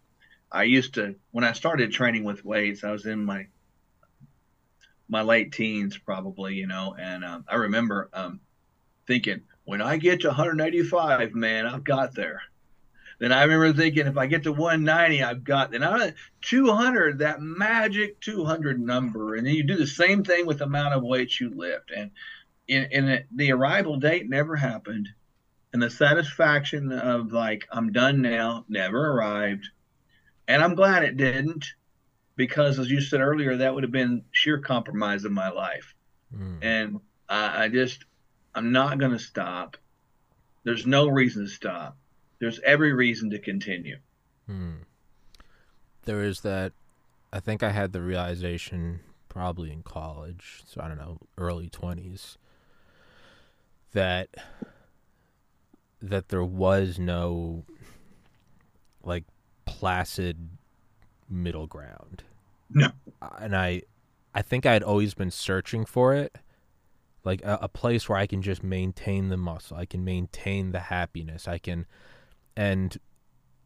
[0.50, 3.46] i used to when i started training with weights i was in my
[5.08, 8.40] my late teens probably you know and um, i remember um,
[9.06, 12.42] thinking when i get to 185 man i've got there
[13.18, 17.40] then I remember thinking, if I get to 190, I've got then I 200, that
[17.40, 21.40] magic 200 number, and then you do the same thing with the amount of weight
[21.40, 21.90] you lift.
[21.94, 22.12] And
[22.68, 25.08] in, in the arrival date never happened,
[25.72, 29.68] and the satisfaction of like I'm done now never arrived.
[30.46, 31.66] And I'm glad it didn't
[32.36, 35.94] because as you said earlier, that would have been sheer compromise of my life.
[36.34, 36.58] Mm.
[36.62, 38.04] And I, I just
[38.54, 39.76] I'm not going to stop.
[40.64, 41.96] There's no reason to stop.
[42.40, 43.98] There's every reason to continue.
[44.46, 44.82] Hmm.
[46.04, 46.72] There is that.
[47.32, 52.38] I think I had the realization probably in college, so I don't know, early twenties,
[53.92, 54.28] that
[56.00, 57.64] that there was no
[59.02, 59.24] like
[59.64, 60.48] placid
[61.28, 62.22] middle ground.
[62.70, 62.90] No.
[63.38, 63.82] And I
[64.34, 66.36] I think I had always been searching for it.
[67.24, 69.76] Like a, a, place where I can just maintain the muscle.
[69.76, 71.46] I can maintain the happiness.
[71.46, 71.84] I can
[72.58, 72.98] and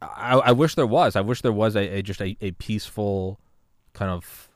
[0.03, 1.17] I, I wish there was.
[1.17, 3.41] I wish there was a, a just a, a peaceful
[3.95, 4.51] kind of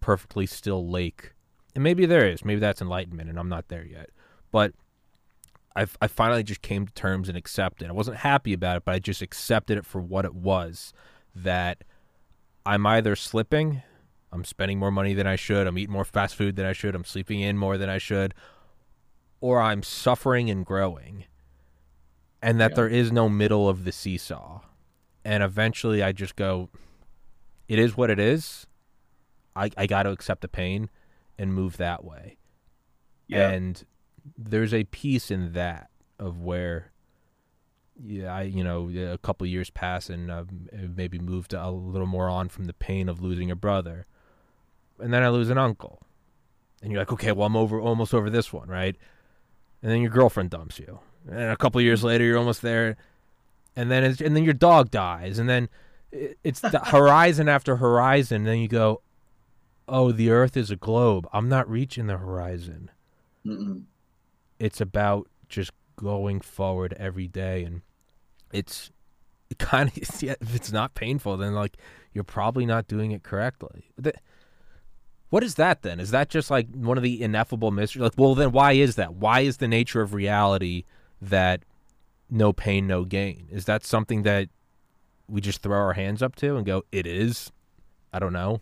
[0.00, 1.34] perfectly still lake.
[1.76, 2.44] And maybe there is.
[2.44, 4.10] Maybe that's enlightenment and I'm not there yet.
[4.50, 4.72] But
[5.76, 7.88] I I finally just came to terms and accepted.
[7.88, 10.92] I wasn't happy about it, but I just accepted it for what it was.
[11.32, 11.84] That
[12.66, 13.82] I'm either slipping,
[14.32, 16.96] I'm spending more money than I should, I'm eating more fast food than I should,
[16.96, 18.34] I'm sleeping in more than I should,
[19.40, 21.26] or I'm suffering and growing.
[22.42, 22.76] And that yeah.
[22.76, 24.60] there is no middle of the seesaw.
[25.24, 26.70] And eventually I just go,
[27.68, 28.66] it is what it is.
[29.54, 30.88] I, I got to accept the pain
[31.38, 32.38] and move that way.
[33.26, 33.50] Yeah.
[33.50, 33.84] And
[34.36, 36.92] there's a piece in that of where
[38.02, 42.28] yeah, I you know a couple years pass and uh, maybe moved a little more
[42.28, 44.06] on from the pain of losing a brother,
[44.98, 46.00] and then I lose an uncle,
[46.82, 48.96] and you're like, okay, well I'm over almost over this one, right?
[49.82, 52.96] And then your girlfriend dumps you, and a couple years later you're almost there,
[53.76, 55.68] and then and then your dog dies, and then
[56.12, 58.38] it's the horizon after horizon.
[58.38, 59.02] And then you go,
[59.88, 61.28] oh, the Earth is a globe.
[61.32, 62.90] I'm not reaching the horizon.
[63.46, 63.84] Mm-mm.
[64.58, 67.64] It's about just going forward every day.
[67.64, 67.82] And
[68.52, 68.90] it's
[69.50, 71.76] it kind of yeah, if it's not painful then like
[72.12, 73.90] you're probably not doing it correctly.
[75.28, 76.00] What is that then?
[76.00, 78.02] Is that just like one of the ineffable mysteries?
[78.02, 79.14] Like well then why is that?
[79.14, 80.84] Why is the nature of reality
[81.20, 81.62] that
[82.30, 83.48] no pain no gain.
[83.50, 84.48] Is that something that
[85.28, 87.50] we just throw our hands up to and go it is?
[88.12, 88.60] I don't know.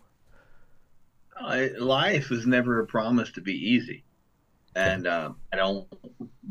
[1.79, 4.03] Life is never a promise to be easy.
[4.75, 5.87] And uh, I don't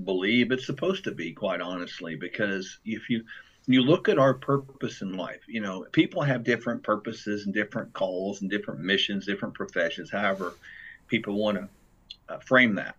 [0.05, 3.25] believe it's supposed to be, quite honestly, because if you
[3.67, 7.93] you look at our purpose in life, you know, people have different purposes and different
[7.93, 10.55] calls and different missions, different professions, however
[11.07, 11.69] people want to
[12.35, 12.97] uh, frame that.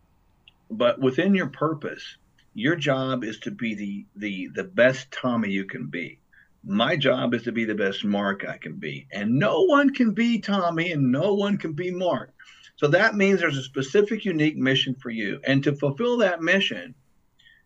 [0.69, 2.17] But within your purpose,
[2.53, 6.19] your job is to be the the the best Tommy you can be.
[6.63, 10.13] My job is to be the best Mark I can be, and no one can
[10.13, 12.33] be Tommy, and no one can be Mark.
[12.75, 15.41] So that means there's a specific, unique mission for you.
[15.43, 16.95] And to fulfill that mission,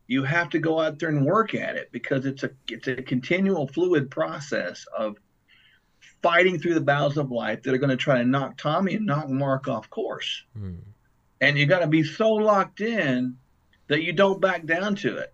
[0.07, 2.95] you have to go out there and work at it because it's a it's a
[2.95, 5.17] continual fluid process of
[6.21, 9.05] fighting through the battles of life that are going to try to knock Tommy and
[9.05, 10.43] knock Mark off course.
[10.57, 10.77] Hmm.
[11.41, 13.37] And you got to be so locked in
[13.93, 15.33] that you don't back down to it.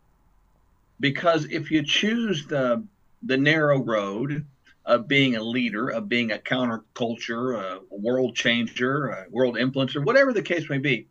[0.99, 2.83] Because if you choose the
[3.21, 4.45] the narrow road,
[4.89, 10.33] of being a leader, of being a counterculture, a world changer, a world influencer, whatever
[10.33, 11.07] the case may be.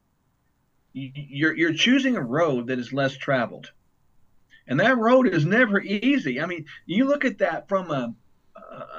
[0.92, 3.70] You're, you're choosing a road that is less traveled.
[4.66, 6.40] And that road is never easy.
[6.40, 8.14] I mean, you look at that from a,
[8.56, 8.96] a, a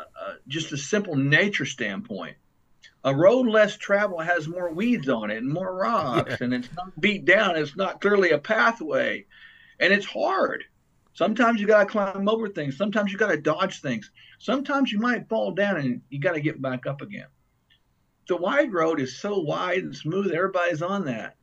[0.48, 2.38] just a simple nature standpoint.
[3.04, 6.38] A road less traveled has more weeds on it and more rocks, yeah.
[6.42, 7.56] and it's not beat down.
[7.56, 9.26] It's not clearly a pathway,
[9.80, 10.66] and it's hard.
[11.14, 12.78] Sometimes you got to climb over things.
[12.78, 14.12] Sometimes you got to dodge things.
[14.38, 17.28] Sometimes you might fall down and you got to get back up again.
[18.28, 21.36] The wide road is so wide and smooth, everybody's on that.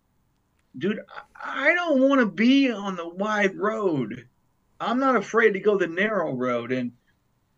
[0.78, 1.00] Dude,
[1.34, 4.28] I don't want to be on the wide road.
[4.78, 6.70] I'm not afraid to go the narrow road.
[6.70, 6.92] And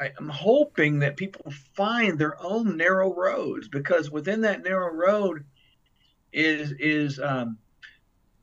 [0.01, 5.45] I'm hoping that people find their own narrow roads because within that narrow road
[6.33, 7.59] is is um,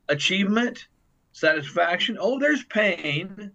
[0.09, 0.87] achievement,
[1.31, 2.17] satisfaction.
[2.19, 3.51] Oh, there's pain,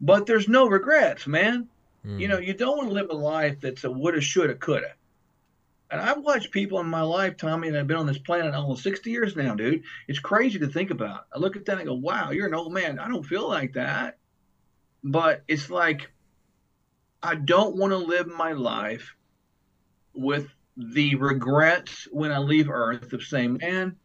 [0.00, 1.68] but there's no regrets, man.
[2.06, 2.20] Mm.
[2.20, 4.94] You know, you don't want to live a life that's a woulda, shoulda, coulda.
[5.90, 8.82] And I've watched people in my life, Tommy, and I've been on this planet almost
[8.82, 9.84] 60 years now, dude.
[10.08, 11.26] It's crazy to think about.
[11.32, 12.98] I look at that and I go, wow, you're an old man.
[12.98, 14.18] I don't feel like that.
[15.04, 16.10] But it's like,
[17.24, 19.16] I don't want to live my life
[20.12, 20.46] with
[20.76, 23.96] the regrets when I leave Earth of saying, man,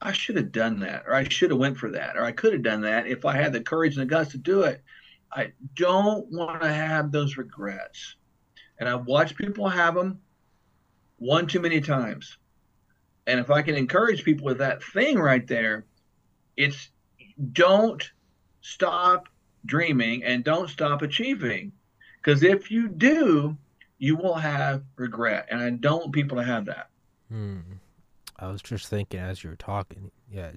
[0.00, 2.52] I should have done that, or I should have went for that, or I could
[2.52, 4.80] have done that if I had the courage and the guts to do it.
[5.32, 8.14] I don't want to have those regrets.
[8.78, 10.20] And I've watched people have them
[11.18, 12.38] one too many times.
[13.26, 15.84] And if I can encourage people with that thing right there,
[16.56, 16.90] it's
[17.52, 18.08] don't
[18.60, 19.28] stop
[19.64, 21.72] dreaming and don't stop achieving.
[22.26, 23.56] Because if you do,
[23.98, 25.46] you will have regret.
[25.48, 26.90] And I don't want people to have that.
[27.30, 27.60] Hmm.
[28.36, 30.50] I was just thinking as you were talking, yeah,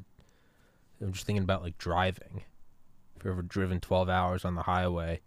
[0.99, 2.41] I'm just thinking about like driving.
[3.15, 5.22] If you've ever driven 12 hours on the highway,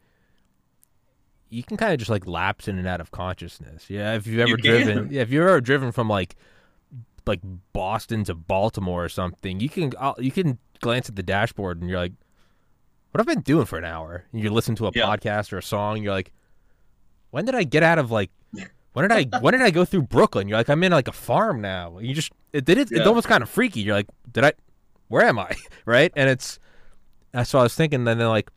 [1.48, 3.88] you can kind of just like lapse in and out of consciousness.
[3.88, 6.34] Yeah, if you've ever You driven, yeah, if you've ever driven from like
[7.24, 7.40] like
[7.72, 11.88] Boston to Baltimore or something, you can uh, you can glance at the dashboard and
[11.88, 12.14] you're like,
[13.12, 14.24] what I've been doing for an hour?
[14.32, 15.06] And you listen to a Yeah.
[15.06, 16.32] podcast or a song, you're like,
[17.30, 18.30] when did I get out of like
[18.92, 20.48] when did I when did I go through Brooklyn?
[20.48, 21.98] You're like, I'm in like a farm now.
[21.98, 23.80] You just it did it, it's almost kind of freaky.
[23.80, 24.52] You're like, did I
[25.08, 25.54] where am I?
[25.86, 26.12] right?
[26.16, 26.58] And it's
[27.32, 28.50] that's so I was thinking then they're like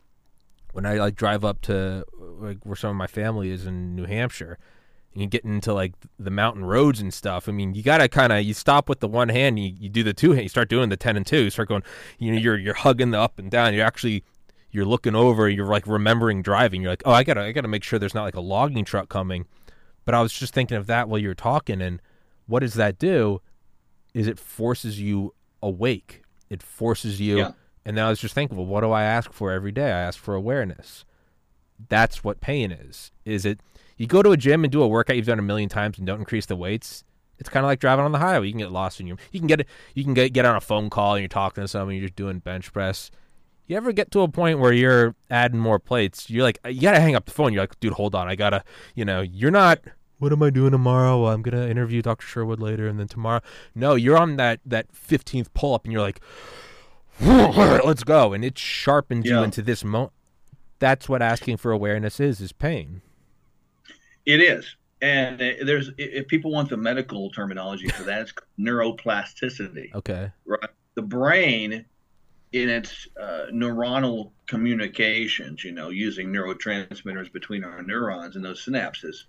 [0.72, 4.04] when I like drive up to like where some of my family is in New
[4.04, 4.58] Hampshire
[5.14, 7.48] and you get into like the mountain roads and stuff.
[7.48, 10.02] I mean, you gotta kind of you stop with the one hand, you, you do
[10.02, 11.82] the two hand, you start doing the ten and two, you start going,
[12.18, 13.72] you know, you're you're hugging the up and down.
[13.72, 14.22] You're actually
[14.76, 16.82] you're looking over, you're like remembering driving.
[16.82, 19.08] You're like, oh, I gotta I gotta make sure there's not like a logging truck
[19.08, 19.46] coming.
[20.04, 22.02] But I was just thinking of that while you were talking, and
[22.44, 23.40] what does that do?
[24.12, 26.22] Is it forces you awake?
[26.50, 27.38] It forces you.
[27.38, 27.52] Yeah.
[27.86, 29.86] And then I was just thinking, well, what do I ask for every day?
[29.86, 31.06] I ask for awareness.
[31.88, 33.10] That's what pain is.
[33.24, 33.60] Is it
[33.96, 36.06] you go to a gym and do a workout you've done a million times and
[36.06, 37.02] don't increase the weights?
[37.38, 38.46] It's kind of like driving on the highway.
[38.46, 39.16] You can get lost in your.
[39.32, 41.68] You can get you can get get on a phone call and you're talking to
[41.68, 41.94] someone.
[41.94, 43.10] You're just doing bench press.
[43.66, 46.30] You ever get to a point where you're adding more plates?
[46.30, 47.52] You're like, you gotta hang up the phone.
[47.52, 48.62] You're like, dude, hold on, I gotta,
[48.94, 49.80] you know, you're not.
[50.18, 51.22] What am I doing tomorrow?
[51.22, 52.26] Well, I'm gonna interview Dr.
[52.26, 53.40] Sherwood later, and then tomorrow.
[53.74, 56.20] No, you're on that that 15th pull up, and you're like,
[57.20, 60.12] let's go, and it sharpens you into this moment.
[60.78, 63.02] That's what asking for awareness is: is pain.
[64.24, 64.76] It is.
[65.02, 69.94] And uh, there's, if people want the medical terminology for that, it's neuroplasticity.
[69.94, 70.32] Okay.
[70.46, 70.70] right?
[70.94, 71.84] The brain,
[72.52, 79.24] in its uh, neuronal communications, you know, using neurotransmitters between our neurons and those synapses,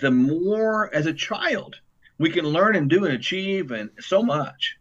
[0.00, 1.76] the more as a child
[2.18, 4.76] we can learn and do and achieve and so much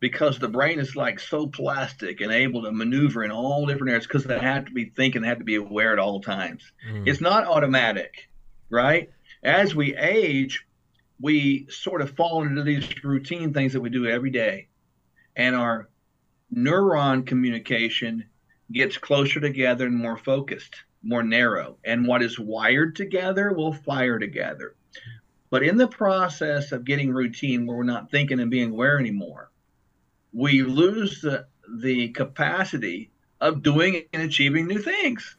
[0.00, 4.06] because the brain is like so plastic and able to maneuver in all different areas
[4.06, 6.72] because they have to be thinking, they have to be aware at all times.
[6.90, 7.06] Mm.
[7.06, 8.28] It's not automatic,
[8.68, 9.10] right?
[9.44, 10.66] As we age,
[11.20, 14.66] we sort of fall into these routine things that we do every day,
[15.36, 15.88] and our
[16.54, 18.24] neuron communication
[18.70, 21.76] gets closer together and more focused, more narrow.
[21.84, 24.74] And what is wired together will fire together.
[25.50, 29.50] But in the process of getting routine where we're not thinking and being aware anymore,
[30.32, 33.10] we lose the, the capacity
[33.40, 35.36] of doing and achieving new things.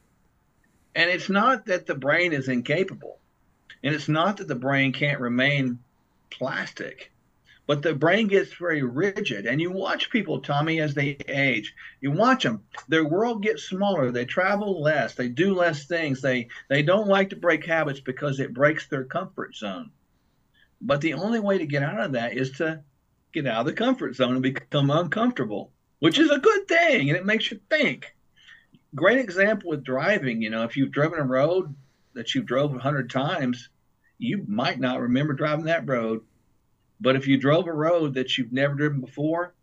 [0.94, 3.18] And it's not that the brain is incapable,
[3.82, 5.80] and it's not that the brain can't remain
[6.30, 7.10] plastic,
[7.66, 9.46] but the brain gets very rigid.
[9.46, 14.10] And you watch people, Tommy, as they age, you watch them, their world gets smaller,
[14.10, 18.40] they travel less, they do less things, they, they don't like to break habits because
[18.40, 19.90] it breaks their comfort zone.
[20.80, 22.82] But the only way to get out of that is to
[23.32, 27.16] get out of the comfort zone and become uncomfortable, which is a good thing, and
[27.16, 28.14] it makes you think
[28.94, 30.42] great example with driving.
[30.42, 31.74] You know, if you've driven a road
[32.12, 33.68] that you've drove a hundred times,
[34.18, 36.22] you might not remember driving that road.
[37.04, 39.54] But if you drove a road that you've never driven before,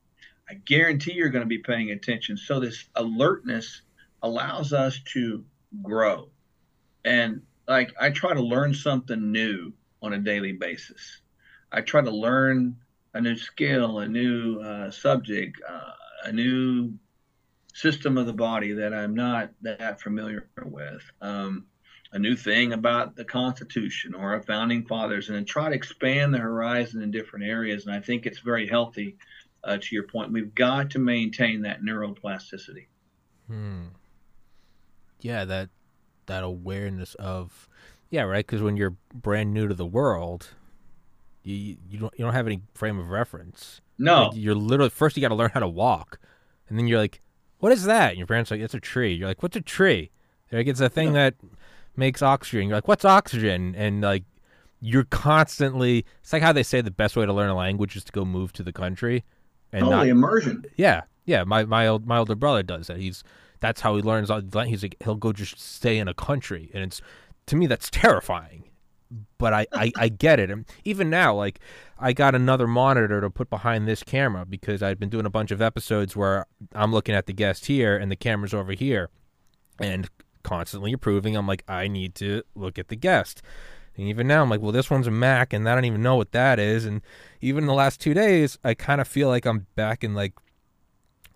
[0.48, 2.38] I guarantee you're going to be paying attention.
[2.38, 3.82] So this alertness
[4.22, 5.44] allows us to
[5.82, 6.30] grow.
[7.04, 9.74] And like I try to learn something new
[10.04, 11.22] on a daily basis.
[11.72, 12.78] I try to learn
[13.16, 15.94] a new skill, a new uh, subject, uh,
[16.26, 16.94] a new
[17.74, 21.02] system of the body that I'm not that familiar with.
[21.22, 21.66] Um,
[22.14, 26.34] a new thing about the Constitution or our founding fathers, and then try to expand
[26.34, 27.86] the horizon in different areas.
[27.86, 29.18] And I think it's very healthy.
[29.64, 32.88] Uh, to your point, we've got to maintain that neuroplasticity.
[33.48, 33.88] Hmm.
[35.20, 35.70] Yeah, that
[36.26, 37.70] that awareness of
[38.10, 38.46] yeah, right.
[38.46, 40.50] Because when you're brand new to the world,
[41.44, 43.82] you you don't you don't have any frame of reference.
[43.98, 46.20] No, Like, you're literally first you got to learn how to walk,
[46.68, 47.22] and then you're like,
[47.60, 49.62] "What is that?" And your parents are like, "It's a tree." You're like, "What's a
[49.62, 50.10] tree?"
[50.50, 51.36] They're like, "It's a thing that
[52.02, 54.26] makes oxygen." You're like, "What's oxygen?" And like,
[54.82, 56.06] you're constantly.
[56.22, 58.26] It's like how they say the best way to learn a language is to go
[58.26, 59.24] move to the country,
[59.72, 60.66] and totally not immersion.
[60.76, 61.44] yeah, yeah.
[61.46, 62.98] My my old my older brother does that.
[62.98, 63.24] He's
[63.62, 64.30] that's how he learns.
[64.30, 67.02] all- He's like he'll go just stay in a country, and it's
[67.46, 68.66] to me that's terrifying.
[69.38, 70.50] But I, I I get it.
[70.50, 71.60] And even now, like
[72.00, 75.52] I got another monitor to put behind this camera because I'd been doing a bunch
[75.52, 79.10] of episodes where I'm looking at the guest here and the camera's over here,
[79.80, 80.10] and
[80.44, 81.36] constantly approving.
[81.36, 83.42] I'm like I need to look at the guest.
[83.98, 86.16] And even now, I'm like, well, this one's a Mac, and I don't even know
[86.16, 86.86] what that is.
[86.86, 87.02] And
[87.42, 90.34] even the last two days, I kind of feel like I'm back in like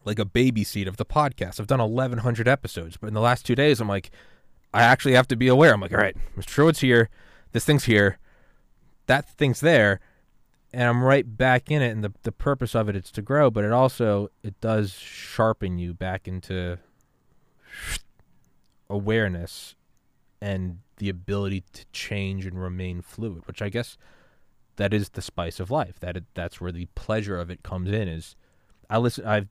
[0.06, 1.60] like a baby seat of the podcast.
[1.60, 4.12] I've done 1,100 episodes, but in the last two days, I'm like,
[4.74, 5.74] I actually have to be aware.
[5.74, 6.50] I'm like, all right, Mr.
[6.50, 7.10] Sherwood's here.
[7.54, 8.20] This thing's here.
[9.08, 10.00] That thing's there.
[10.72, 11.90] And I'm right back in it.
[11.90, 15.80] And the, the purpose of it is to grow, but it also, it does sharpen
[15.80, 16.78] you back into
[18.90, 19.76] awareness
[20.42, 23.98] and the ability to change and remain fluid, which I guess
[24.78, 26.00] that is the spice of life.
[26.00, 28.08] That it, that's where the pleasure of it comes in.
[28.08, 28.36] Is
[28.90, 29.26] I listen.
[29.26, 29.48] I've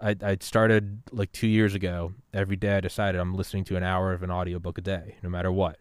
[0.00, 2.14] I I started like two years ago.
[2.32, 5.28] Every day I decided I'm listening to an hour of an audiobook a day, no
[5.28, 5.78] matter what.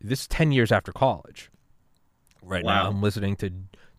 [0.00, 1.50] This is ten years after college.
[2.42, 2.84] Right wow.
[2.84, 3.50] now I'm listening to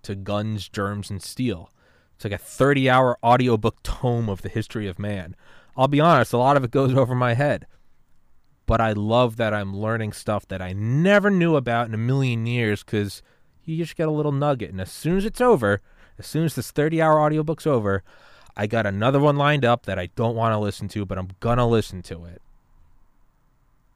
[0.03, 1.71] to Guns, Germs, and Steel.
[2.15, 5.35] It's like a 30 hour audiobook tome of the history of man.
[5.77, 7.65] I'll be honest, a lot of it goes over my head
[8.69, 12.45] but I love that I'm learning stuff that I never knew about in a million
[12.45, 13.23] years because
[13.65, 14.69] you just get a little nugget.
[14.69, 15.81] And as soon as it's over,
[16.19, 18.03] as soon as this 30 hour audiobook's over,
[18.55, 21.29] I got another one lined up that I don't want to listen to, but I'm
[21.39, 22.43] going to listen to it.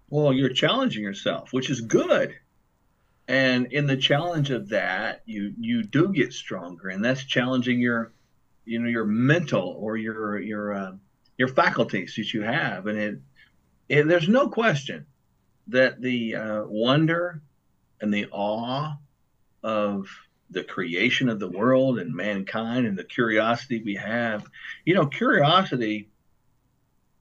[0.10, 2.34] Well, you're challenging yourself, which is good.
[3.28, 8.12] And in the challenge of that, you you do get stronger, and that's challenging your,
[8.66, 10.92] you know, your mental or your your uh,
[11.38, 13.20] your faculties that you have, and it
[13.90, 15.06] and there's no question
[15.68, 17.42] that the uh, wonder
[18.02, 18.98] and the awe
[19.64, 20.08] of
[20.50, 24.46] the creation of the world and mankind and the curiosity we have,
[24.86, 26.10] you know, curiosity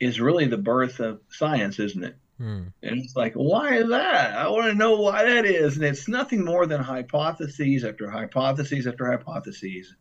[0.00, 2.16] is really the birth of science, isn't it?
[2.38, 2.64] Hmm.
[2.82, 4.36] And it's like, why is that?
[4.36, 5.76] I want to know why that is.
[5.76, 9.94] And it's nothing more than hypotheses after hypotheses after hypotheses.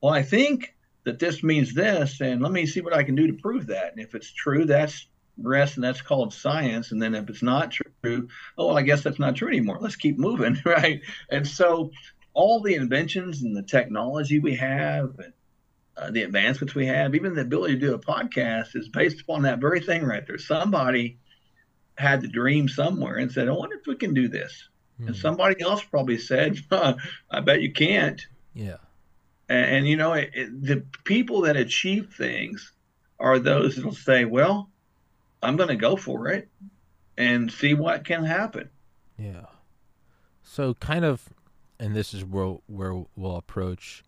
[0.00, 3.26] Well, I think that this means this, and let me see what I can do
[3.26, 3.92] to prove that.
[3.92, 5.08] And if it's true, that's
[5.42, 9.02] rest and that's called science and then if it's not true oh well, i guess
[9.02, 9.78] that's not true anymore.
[9.80, 11.00] Let's keep moving right?
[11.30, 11.90] And so
[12.34, 15.32] all the inventions and the technology we have and
[15.96, 19.42] uh, the advancements we have even the ability to do a podcast is based upon
[19.42, 20.38] that very thing right there.
[20.38, 21.18] Somebody
[21.96, 24.68] had the dream somewhere and said i wonder if we can do this.
[24.94, 25.08] Mm-hmm.
[25.08, 25.20] and hmm.
[25.20, 28.24] somebody else probably said i bet you can't.
[28.54, 28.76] Yeah.
[29.48, 32.72] And, and you know it, it, the people that achieve things
[33.18, 34.70] are those that'll say well
[35.42, 36.48] I'm going to go for it
[37.16, 38.70] and see what can happen.
[39.16, 39.46] Yeah.
[40.42, 41.28] So kind of,
[41.78, 44.04] and this is where where we'll approach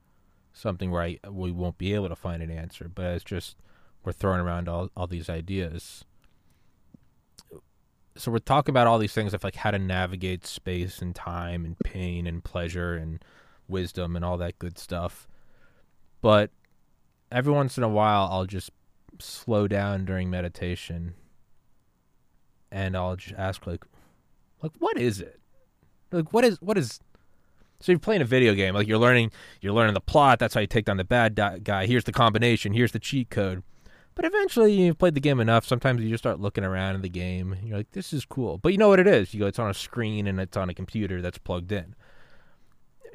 [0.52, 3.56] something where I, we won't be able to find an answer, but it's just
[4.04, 6.04] we're throwing around all all these ideas.
[8.16, 11.64] So we're talking about all these things of like how to navigate space and time
[11.64, 13.24] and pain and pleasure and
[13.68, 15.28] wisdom and all that good stuff.
[16.20, 16.50] But
[17.30, 18.70] every once in a while, I'll just
[19.20, 21.14] slow down during meditation
[22.72, 23.84] and I'll just ask like
[24.62, 25.40] like what is it?
[26.12, 27.00] Like what is what is
[27.80, 30.60] so you're playing a video game, like you're learning you're learning the plot, that's how
[30.60, 31.86] you take down the bad guy.
[31.86, 33.62] Here's the combination, here's the cheat code.
[34.14, 37.08] But eventually you've played the game enough, sometimes you just start looking around in the
[37.08, 37.56] game.
[37.62, 38.58] you're like this is cool.
[38.58, 39.32] But you know what it is.
[39.32, 41.94] You go it's on a screen and it's on a computer that's plugged in.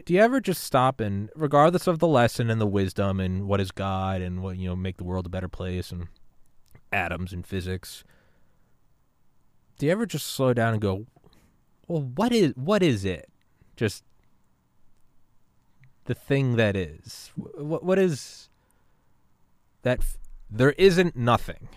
[0.04, 3.62] Do you ever just stop and regardless of the lesson and the wisdom and what
[3.62, 6.08] is God and what you know make the world a better place and
[6.92, 8.04] atoms and physics,
[9.78, 11.06] do you ever just slow down and go,
[11.88, 13.30] well, what is what is it?
[13.76, 14.04] Just
[16.06, 17.32] the thing that is.
[17.36, 18.50] What what is
[19.84, 20.00] that?
[20.00, 20.18] F-
[20.50, 21.70] there isn't nothing.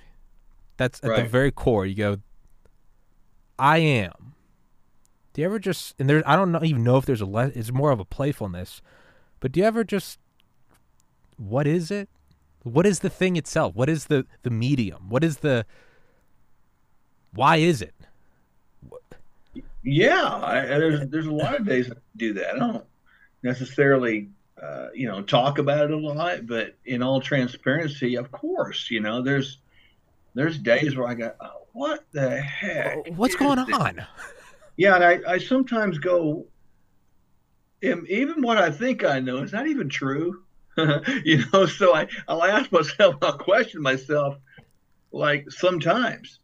[0.76, 1.22] That's at right.
[1.22, 1.86] the very core.
[1.86, 2.16] You go,
[3.58, 4.27] I am.
[5.32, 6.22] Do you ever just and there?
[6.26, 7.26] I don't know, even know if there's a.
[7.26, 8.82] Le- it's more of a playfulness,
[9.40, 10.18] but do you ever just?
[11.36, 12.08] What is it?
[12.64, 13.74] What is the thing itself?
[13.74, 15.08] What is the the medium?
[15.08, 15.64] What is the
[17.32, 17.94] why is it?
[19.84, 22.56] Yeah, I, there's there's a lot of days I do that.
[22.56, 22.84] I don't
[23.42, 24.28] necessarily
[24.60, 29.00] uh, you know talk about it a lot, but in all transparency, of course, you
[29.00, 29.58] know there's
[30.34, 33.06] there's days where I go, oh, what the heck?
[33.14, 33.74] What's going this?
[33.76, 34.04] on?
[34.78, 36.46] Yeah, and I, I sometimes go,
[37.82, 40.44] even what I think I know is not even true.
[41.24, 44.36] you know, so I I'll ask myself, I'll question myself,
[45.12, 46.38] like sometimes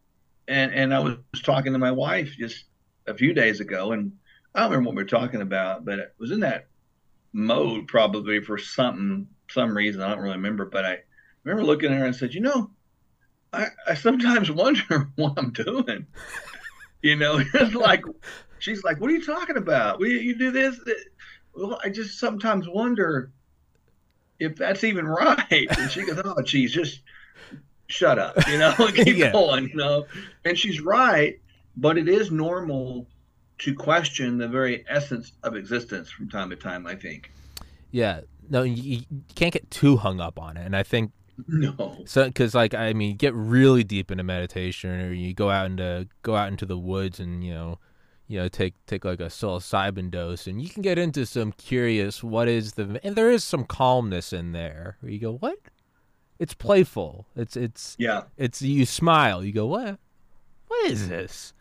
[0.49, 2.65] and and I was talking to my wife just
[3.07, 4.13] a few days ago, and
[4.55, 6.67] I don't remember what we were talking about, but it was in that
[7.33, 10.67] mode probably for something, some reason I don't really remember.
[10.67, 10.99] But I
[11.45, 12.71] remember looking at her and said, you know,
[13.53, 16.07] I, I sometimes wonder what I'm doing.
[17.05, 18.03] You know, it's like
[18.59, 20.01] she's like, what are you talking about?
[20.01, 20.81] We you do this?
[21.55, 23.31] Well, I just sometimes wonder
[24.41, 25.67] if that's even right.
[25.79, 27.03] And she goes, oh, geez, just
[27.87, 29.31] shut up, you know, keep yeah.
[29.31, 30.07] going, you know.
[30.45, 31.39] And she's right,
[31.77, 33.07] but it is normal
[33.59, 37.31] to question the very essence of existence from time to time, I think.
[37.93, 38.23] Yeah.
[38.51, 40.67] No, you, you can't get too hung up on it.
[40.67, 41.13] And I think
[41.49, 42.03] No.
[42.07, 46.09] So, because like I mean, get really deep into meditation, or you go out into
[46.23, 47.79] go out into the woods and you know,
[48.29, 52.23] you know, take take like a psilocybin dose, and you can get into some curious.
[52.23, 54.97] What is the and there is some calmness in there.
[55.01, 55.59] Where you go, what?
[56.39, 57.27] It's playful.
[57.37, 58.23] It's it's Yeah.
[58.37, 59.45] it's you smile.
[59.45, 59.99] You go, what?
[60.69, 61.53] What is this?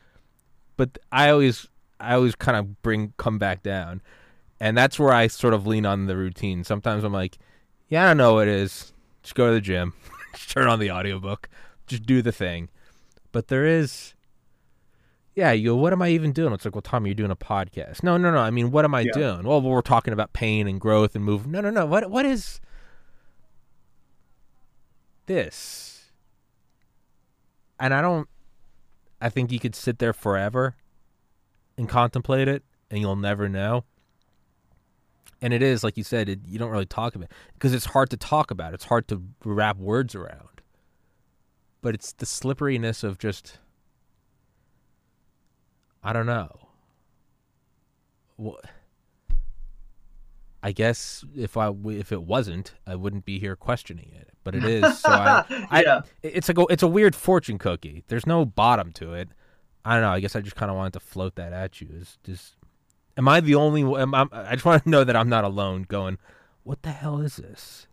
[0.78, 1.68] But I always
[2.00, 4.02] I always kind of bring come back down,
[4.60, 6.64] and that's where I sort of lean on the routine.
[6.64, 7.38] Sometimes I'm like,
[7.90, 8.93] yeah, I don't know what it is.
[9.24, 9.94] Just go to the gym,
[10.34, 11.50] just turn on the audiobook,
[11.88, 12.70] just do the thing.
[13.32, 14.14] But there is,
[15.34, 16.54] yeah, you go, what am I even doing?
[16.54, 18.04] It's like, well, Tommy, you're doing a podcast.
[18.04, 18.38] No, no, no.
[18.38, 19.12] I mean, what am I Yeah.
[19.14, 19.44] doing?
[19.48, 21.54] Well, we're talking about pain and growth and movement.
[21.54, 21.86] No, no, no.
[21.86, 22.60] What what is
[25.26, 26.12] this?
[27.80, 28.28] And I don't.
[29.22, 30.76] I think you could sit there forever
[31.78, 33.86] and contemplate it, and you'll never know.
[35.44, 37.88] And it is like you said, it, you don't really talk about it because it's
[37.88, 38.74] hard to talk about.
[38.74, 40.62] It's hard to wrap words around.
[41.82, 43.60] But it's the slipperiness of just.
[46.02, 46.70] I don't know.
[48.38, 48.64] What?
[50.64, 54.30] I guess if I if it wasn't, I wouldn't be here questioning it.
[54.46, 56.02] But it is, so I, I yeah.
[56.22, 58.06] it's like a, it's a weird fortune cookie.
[58.08, 59.28] There's no bottom to it.
[59.84, 60.12] I don't know.
[60.12, 61.90] I guess I just kind of wanted to float that at you.
[61.94, 62.56] Is just,
[63.18, 63.84] am I the only?
[63.84, 65.84] one- Am I, I just want to know that I'm not alone.
[65.84, 66.18] Going,
[66.64, 67.88] what the hell is this?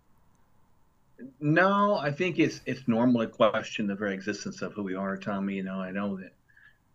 [1.39, 5.17] No, I think it's it's normal to question the very existence of who we are,
[5.17, 5.55] Tommy.
[5.57, 6.33] You know, I know that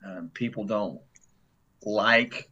[0.06, 1.00] um, people don't
[1.84, 2.50] like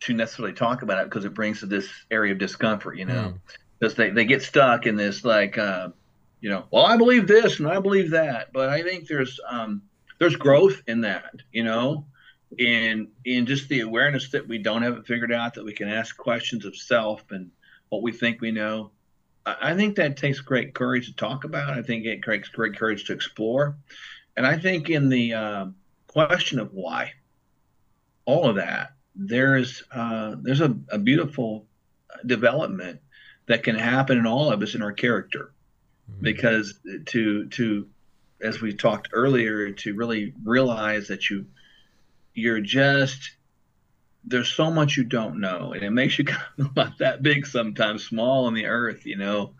[0.00, 2.98] to necessarily talk about it because it brings to this area of discomfort.
[2.98, 3.38] You know, Mm.
[3.78, 5.90] because they they get stuck in this like, uh,
[6.40, 9.82] you know, well, I believe this and I believe that, but I think there's um,
[10.18, 11.32] there's growth in that.
[11.52, 12.06] You know,
[12.58, 15.88] in in just the awareness that we don't have it figured out, that we can
[15.88, 17.50] ask questions of self and
[17.88, 18.90] what we think we know.
[19.44, 21.78] I I think that takes great courage to talk about.
[21.78, 23.76] I think it takes great courage to explore.
[24.36, 25.66] And I think in the uh,
[26.06, 27.12] question of why,
[28.26, 31.66] all of that, there's uh, there's a, a beautiful
[32.24, 33.00] development
[33.46, 35.52] that can happen in all of us in our character.
[36.20, 37.88] Because to to
[38.40, 41.46] as we talked earlier, to really realize that you
[42.36, 43.32] you're just
[44.28, 47.46] there's so much you don't know, and it makes you kind of about that big
[47.46, 49.54] sometimes, small in the earth, you know,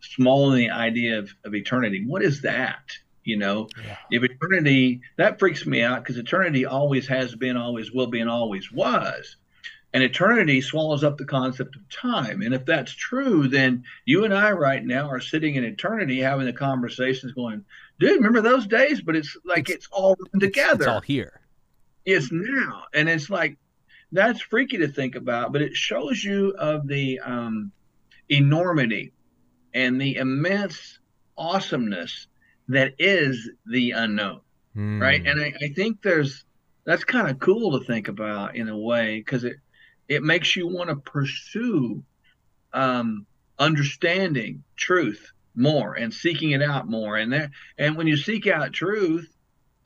[0.00, 2.04] small in the idea of, of eternity.
[2.06, 2.82] What is that?
[3.24, 3.96] You know, Yeah.
[4.10, 8.28] if eternity that freaks me out because eternity always has been, always will be, and
[8.28, 9.36] always was.
[9.94, 12.42] And eternity swallows up the concept of time.
[12.42, 16.46] And if that's true, then you and I right now are sitting in eternity having
[16.46, 17.64] the conversations going,
[18.00, 19.00] dude, remember those days?
[19.00, 21.40] But it's like it's, all run together It's all here.
[22.04, 22.84] Is now.
[22.92, 23.56] And it's like
[24.12, 27.72] that's freaky to think about but it shows you of the um,
[28.28, 29.12] enormity
[29.72, 30.98] and the immense
[31.36, 32.28] awesomeness
[32.68, 34.40] that is the unknown
[34.74, 35.22] right?
[35.22, 35.30] Mm.
[35.30, 36.44] and I, I think there's
[36.84, 39.56] that's kind of cool to think about in a way because it
[40.08, 42.02] it makes you want to pursue
[42.72, 43.26] um,
[43.58, 47.16] understanding truth more and seeking it out more.
[47.16, 49.30] And there and when you seek out truth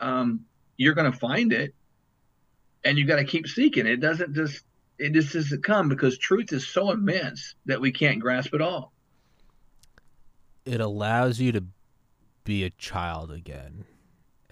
[0.01, 0.45] um,
[0.77, 1.75] you're going to find it
[2.85, 3.87] and you got to keep seeking.
[3.87, 4.63] It doesn't just
[4.99, 8.93] it just doesn't come because truth is so immense that we can't grasp it all.
[10.65, 11.65] It allows you to
[12.45, 13.85] be a child again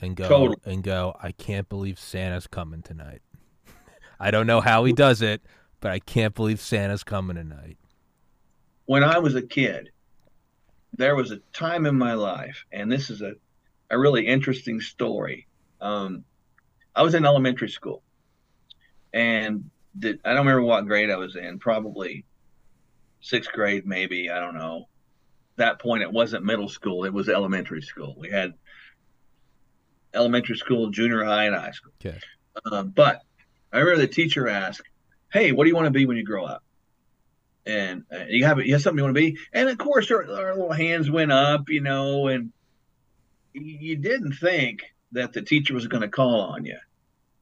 [0.03, 0.57] and go Totally.
[0.67, 3.23] and go i can't believe santa's coming tonight.
[4.21, 5.41] I don't know how he does it
[5.81, 7.79] but i can't believe santa's coming tonight.
[8.85, 9.91] When I was a kid,
[10.93, 13.33] there was a time in my life, and this is a,
[13.91, 15.47] a really interesting story.
[15.81, 16.25] Um,
[16.95, 18.03] I was in elementary school,
[19.17, 19.71] and
[20.03, 22.27] I don't remember what grade I was in, probably
[23.23, 24.31] sixth grade, maybe.
[24.31, 24.89] I don't know.
[25.57, 28.15] That point, it wasn't middle school, it was elementary school.
[28.19, 28.53] We had
[30.13, 31.93] elementary school, junior high, and high school.
[32.05, 32.19] Okay.
[32.71, 33.23] Um, but
[33.73, 34.83] I remember the teacher asked,
[35.33, 36.63] Hey, what do you want to be when you grow up?
[37.65, 40.23] and uh, you have you have something you want to be and of course our,
[40.23, 42.53] our little hands went up you know and
[43.53, 46.79] you didn't think that the teacher was going to call on you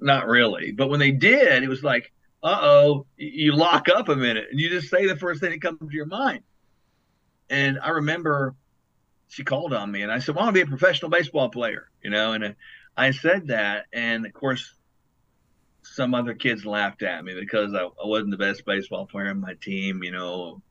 [0.01, 4.47] not really but when they did it was like uh-oh you lock up a minute
[4.51, 6.43] and you just say the first thing that comes to your mind
[7.49, 8.55] and i remember
[9.29, 11.49] she called on me and i said well, i want to be a professional baseball
[11.49, 12.53] player you know and uh,
[12.97, 14.75] i said that and of course
[15.85, 19.41] some other kids laughed at me because I, I wasn't the best baseball player on
[19.41, 20.63] my team, you know,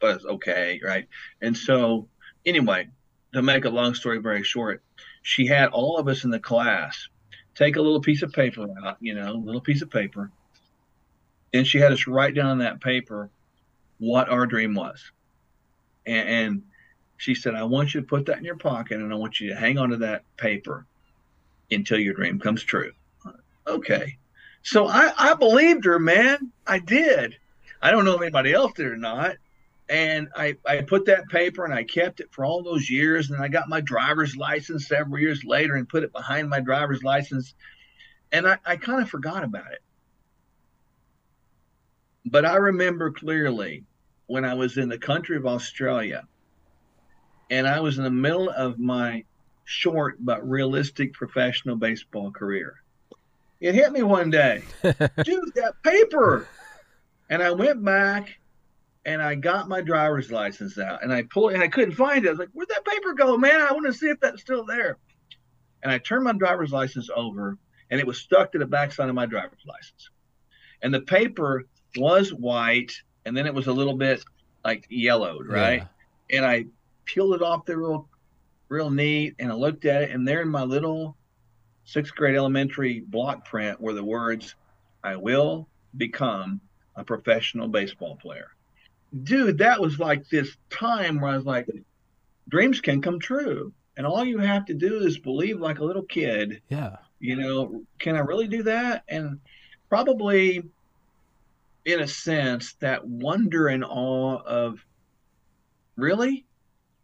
[0.00, 1.06] but it's okay, right?
[1.40, 2.08] And so,
[2.44, 2.88] anyway,
[3.34, 4.82] to make a long story very short,
[5.22, 7.08] she had all of us in the class
[7.56, 10.30] take a little piece of paper out, you know, a little piece of paper,
[11.52, 13.30] and she had us write down on that paper
[13.98, 15.10] what our dream was.
[16.06, 16.62] And, and
[17.16, 19.48] she said, I want you to put that in your pocket and I want you
[19.50, 20.86] to hang on to that paper
[21.70, 22.92] until your dream comes true.
[23.66, 24.18] Okay.
[24.62, 26.52] So I, I believed her, man.
[26.66, 27.36] I did.
[27.80, 29.36] I don't know if anybody else did or not.
[29.88, 33.30] And I, I put that paper and I kept it for all those years.
[33.30, 37.04] And I got my driver's license several years later and put it behind my driver's
[37.04, 37.54] license.
[38.32, 39.82] And I, I kind of forgot about it.
[42.24, 43.84] But I remember clearly
[44.26, 46.26] when I was in the country of Australia
[47.50, 49.24] and I was in the middle of my
[49.64, 52.82] short but realistic professional baseball career.
[53.60, 56.48] It hit me one day, dude, that paper.
[57.30, 58.38] And I went back
[59.06, 62.28] and I got my driver's license out and I pulled and I couldn't find it.
[62.28, 63.60] I was like, where'd that paper go, man?
[63.60, 64.98] I want to see if that's still there.
[65.82, 67.56] And I turned my driver's license over
[67.88, 70.10] and it was stuck to the backside of my driver's license.
[70.82, 72.92] And the paper was white
[73.24, 74.24] and then it was a little bit
[74.64, 75.86] like yellowed, right?
[76.28, 76.38] Yeah.
[76.38, 76.66] And I
[77.04, 78.08] peeled it off there real
[78.68, 81.16] real neat and I looked at it and there in my little
[81.84, 84.56] sixth grade elementary block print were the words,
[85.04, 86.60] I will become
[86.96, 88.48] a professional baseball player.
[89.22, 91.68] Dude, that was like this time where I was like,
[92.48, 93.72] dreams can come true.
[93.96, 96.60] And all you have to do is believe like a little kid.
[96.68, 96.96] Yeah.
[97.18, 99.04] You know, can I really do that?
[99.08, 99.40] And
[99.88, 100.62] probably
[101.86, 104.84] in a sense, that wonder and awe of
[105.94, 106.44] really?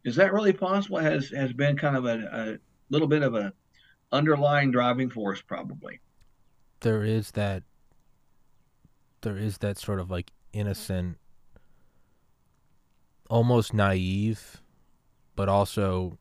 [0.04, 0.98] Is that really possible?
[0.98, 2.58] Has has been kind of a, a
[2.90, 3.52] little bit of a
[4.10, 6.00] underlying driving force, probably.
[6.80, 7.62] There is that.
[9.22, 11.16] There is that sort of like innocent,
[13.32, 14.60] almost naive,
[15.36, 16.18] but also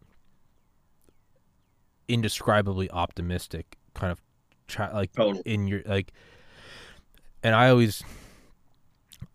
[2.07, 4.21] indescribably optimistic kind of
[4.93, 5.41] like totally.
[5.45, 6.13] in your like
[7.43, 8.01] and I always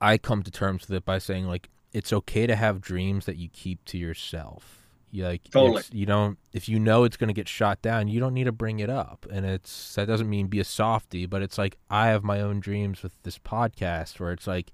[0.01, 3.37] I come to terms with it by saying like it's okay to have dreams that
[3.37, 4.87] you keep to yourself.
[5.11, 5.83] You like totally.
[5.93, 8.53] you don't if you know it's going to get shot down, you don't need to
[8.53, 9.27] bring it up.
[9.31, 12.59] And it's that doesn't mean be a softy, but it's like I have my own
[12.59, 14.73] dreams with this podcast where it's like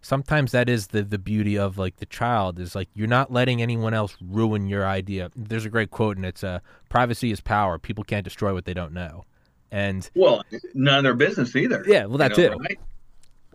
[0.00, 3.60] sometimes that is the the beauty of like the child is like you're not letting
[3.60, 5.30] anyone else ruin your idea.
[5.34, 7.78] There's a great quote and it's uh privacy is power.
[7.78, 9.24] People can't destroy what they don't know.
[9.70, 10.42] And well,
[10.74, 11.84] none of their business either.
[11.86, 12.58] Yeah, well that's you know, it.
[12.58, 12.78] Right?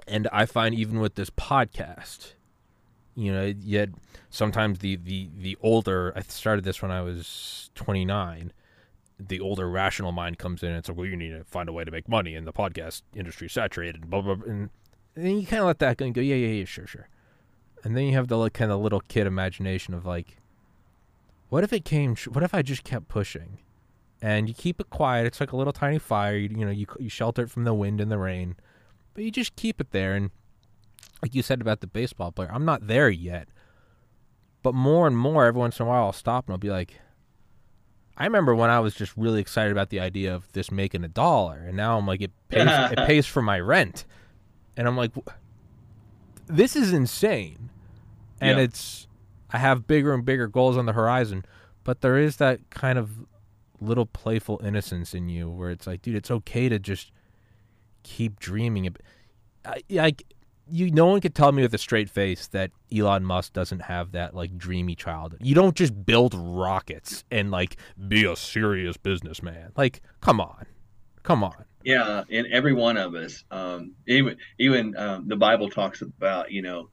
[0.08, 2.34] and I find even with this podcast,
[3.16, 3.90] you know, yet
[4.30, 8.54] sometimes the the the older I started this when I was 29.
[9.20, 11.74] The older rational mind comes in and it's like, well, you need to find a
[11.74, 14.52] way to make money, and the podcast industry saturated, blah blah, blah.
[14.52, 14.70] And,
[15.16, 17.10] and then you kind of let that go and go, yeah, yeah, yeah, sure, sure.
[17.84, 20.38] And then you have the like, kind of little kid imagination of like,
[21.50, 22.16] what if it came?
[22.32, 23.60] What if I just kept pushing?
[24.22, 25.26] And you keep it quiet.
[25.26, 26.36] It's like a little tiny fire.
[26.36, 28.56] You, you know, you you shelter it from the wind and the rain
[29.14, 30.14] but you just keep it there.
[30.14, 30.32] And
[31.22, 33.48] like you said about the baseball player, I'm not there yet.
[34.62, 37.00] But more and more, every once in a while, I'll stop and I'll be like,
[38.16, 41.08] I remember when I was just really excited about the idea of this making a
[41.08, 44.06] dollar, and now I'm like, it pays, it pays for my rent,
[44.76, 45.12] and I'm like,
[46.48, 47.70] this is insane,
[48.42, 48.66] and yeah.
[48.66, 49.08] it's
[49.52, 51.46] I have bigger and bigger goals on the horizon,
[51.84, 53.26] but there is that kind of
[53.80, 57.12] little playful innocence in you where it's like, dude, it's okay to just
[58.02, 58.96] keep dreaming.
[59.90, 60.24] Like
[60.68, 64.12] you, no one could tell me with a straight face that Elon Musk doesn't have
[64.14, 65.42] that like dreamy childhood.
[65.44, 69.72] You don't just build rockets and like be a serious businessman.
[69.76, 70.66] Like, come on,
[71.24, 71.66] come on.
[71.84, 76.62] Yeah, and every one of us, um, even even um, the Bible talks about you
[76.62, 76.90] know,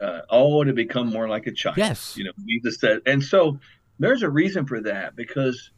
[0.00, 1.78] uh, oh to become more like a child.
[1.78, 3.58] Yes, you know, Jesus said, and so
[3.98, 5.72] there's a reason for that because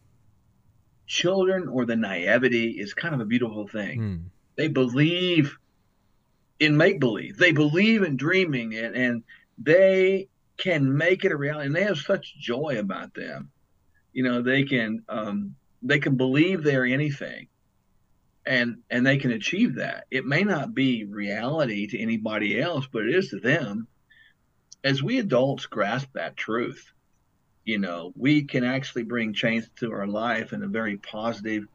[1.06, 4.00] children or the naivety is kind of a beautiful thing.
[4.00, 4.30] Mm
[4.60, 5.56] they believe
[6.58, 7.38] in make believe.
[7.38, 9.22] They believe in dreaming and, and
[9.56, 11.66] they can make it a reality.
[11.68, 13.50] And they have such joy about them.
[14.12, 17.48] You know, they can um, they can believe they're anything
[18.50, 20.06] and and they can achieve that.
[20.10, 23.86] It may not be reality to anybody else, but it is to them.
[24.82, 26.92] As we adults grasp that truth,
[27.64, 31.68] you know, we can actually bring change to our life in a very positive,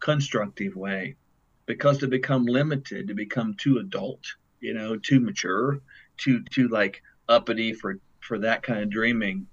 [0.00, 1.16] constructive way
[1.64, 5.80] because to become limited, to become too adult, you know, too mature,
[6.18, 9.46] too too like uppity for for that kind of dreaming,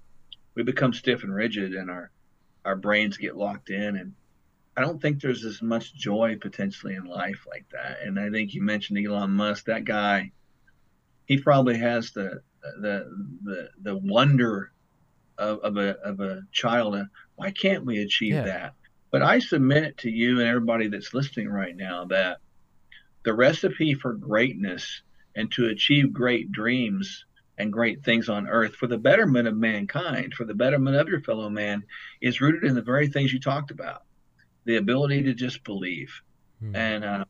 [0.54, 2.10] we become stiff and rigid, and our
[2.66, 3.96] our brains get locked in.
[3.96, 4.12] And
[4.80, 7.98] I don't think there's as much joy potentially in life like that.
[8.02, 9.66] And I think you mentioned Elon Musk.
[9.66, 10.32] That guy,
[11.26, 12.40] he probably has the
[12.80, 13.04] the
[13.44, 14.72] the the wonder
[15.36, 16.96] of, of a of a child.
[17.36, 18.44] Why can't we achieve yeah.
[18.44, 18.74] that?
[19.10, 22.38] But I submit to you and everybody that's listening right now that
[23.22, 25.02] the recipe for greatness
[25.36, 27.26] and to achieve great dreams
[27.58, 31.20] and great things on earth for the betterment of mankind, for the betterment of your
[31.20, 31.82] fellow man,
[32.22, 34.04] is rooted in the very things you talked about
[34.64, 36.22] the ability to just believe.
[36.60, 36.76] Hmm.
[36.76, 37.24] And uh,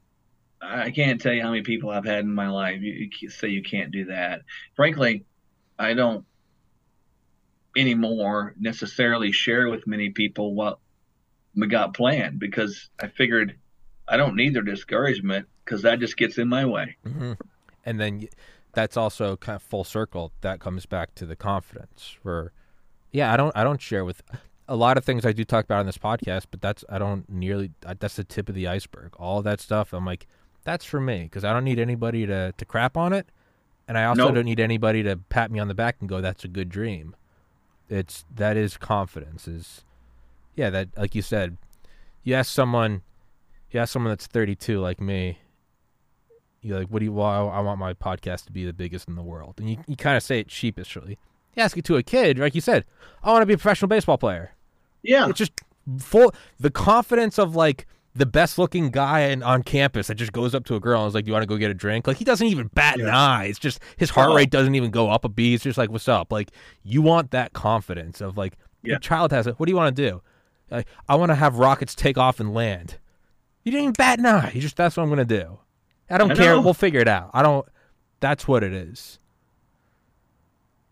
[0.61, 3.49] I can't tell you how many people I've had in my life you, you say
[3.49, 4.43] you can't do that.
[4.75, 5.25] Frankly,
[5.79, 6.25] I don't
[7.77, 10.79] anymore necessarily share with many people what
[11.55, 13.57] we got planned because I figured
[14.09, 16.97] I don't need their discouragement because that just gets in my way.
[17.07, 17.33] Mm-hmm.
[17.85, 18.29] And then
[18.73, 20.33] that's also kind of full circle.
[20.43, 22.17] That comes back to the confidence.
[22.23, 22.53] Where,
[23.13, 24.23] yeah, I don't I don't share with
[24.71, 27.29] a lot of things I do talk about on this podcast, but that's I don't
[27.29, 29.15] nearly that's the tip of the iceberg.
[29.19, 30.29] All that stuff, I'm like,
[30.63, 33.27] that's for me because I don't need anybody to to crap on it,
[33.89, 34.37] and I also nope.
[34.37, 37.17] don't need anybody to pat me on the back and go, "That's a good dream."
[37.89, 39.49] It's that is confidence.
[39.49, 39.83] Is
[40.55, 41.57] yeah, that like you said,
[42.23, 43.03] you ask someone,
[43.73, 45.41] you ask someone that's 32 like me.
[46.63, 47.13] You're like, what do you?
[47.13, 49.97] Well, I want my podcast to be the biggest in the world, and you you
[49.97, 51.19] kind of say it sheepishly.
[51.57, 52.85] You ask it to a kid, like you said,
[53.25, 54.53] I want to be a professional baseball player.
[55.03, 55.53] Yeah, it's just
[55.99, 60.55] full the confidence of like the best looking guy in, on campus that just goes
[60.55, 62.07] up to a girl and is like, "Do you want to go get a drink?"
[62.07, 63.05] Like he doesn't even bat yeah.
[63.05, 63.45] an eye.
[63.47, 64.37] It's just his heart uh-huh.
[64.37, 65.55] rate doesn't even go up a beat.
[65.55, 66.51] It's just like, "What's up?" Like
[66.83, 68.95] you want that confidence of like yeah.
[68.95, 69.59] the child has it.
[69.59, 70.23] What do you want to do?
[70.71, 72.99] Like, I want to have rockets take off and land.
[73.65, 74.53] You didn't even bat an eye.
[74.55, 75.59] You just that's what I'm gonna do.
[76.09, 76.55] I don't I care.
[76.55, 76.63] Know.
[76.63, 77.31] We'll figure it out.
[77.33, 77.67] I don't.
[78.19, 79.20] That's what it is.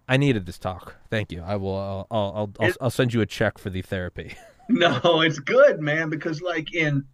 [0.08, 0.96] I needed this talk.
[1.10, 1.42] Thank you.
[1.46, 1.76] I will.
[1.76, 2.06] I'll.
[2.10, 2.50] I'll.
[2.60, 4.34] I'll, I'll send you a check for the therapy.
[4.68, 7.04] no, it's good, man, because like in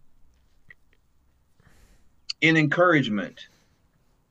[2.41, 3.47] in encouragement,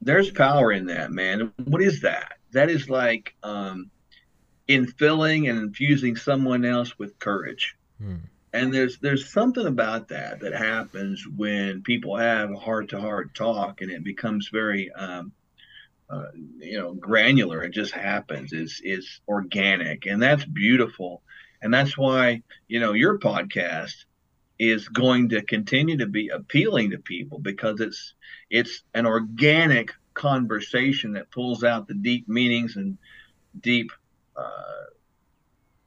[0.01, 1.53] there's power in that, man.
[1.65, 2.35] What is that?
[2.53, 3.91] That is like um,
[4.69, 7.77] in filling and infusing someone else with courage.
[7.99, 8.17] Hmm.
[8.53, 13.35] And there's there's something about that that happens when people have a heart to heart
[13.35, 15.33] talk, and it becomes very um,
[16.11, 16.27] uh,
[16.59, 17.63] you know granular.
[17.63, 18.53] It just happens.
[18.53, 21.23] It's it's organic, and that's beautiful.
[21.63, 24.05] And that's why, you know, your podcast
[24.59, 28.15] is going to continue to be appealing to people because it's
[28.51, 32.99] it's an organic conversation that pulls out the deep meanings and
[33.61, 33.91] deep
[34.37, 34.85] uh,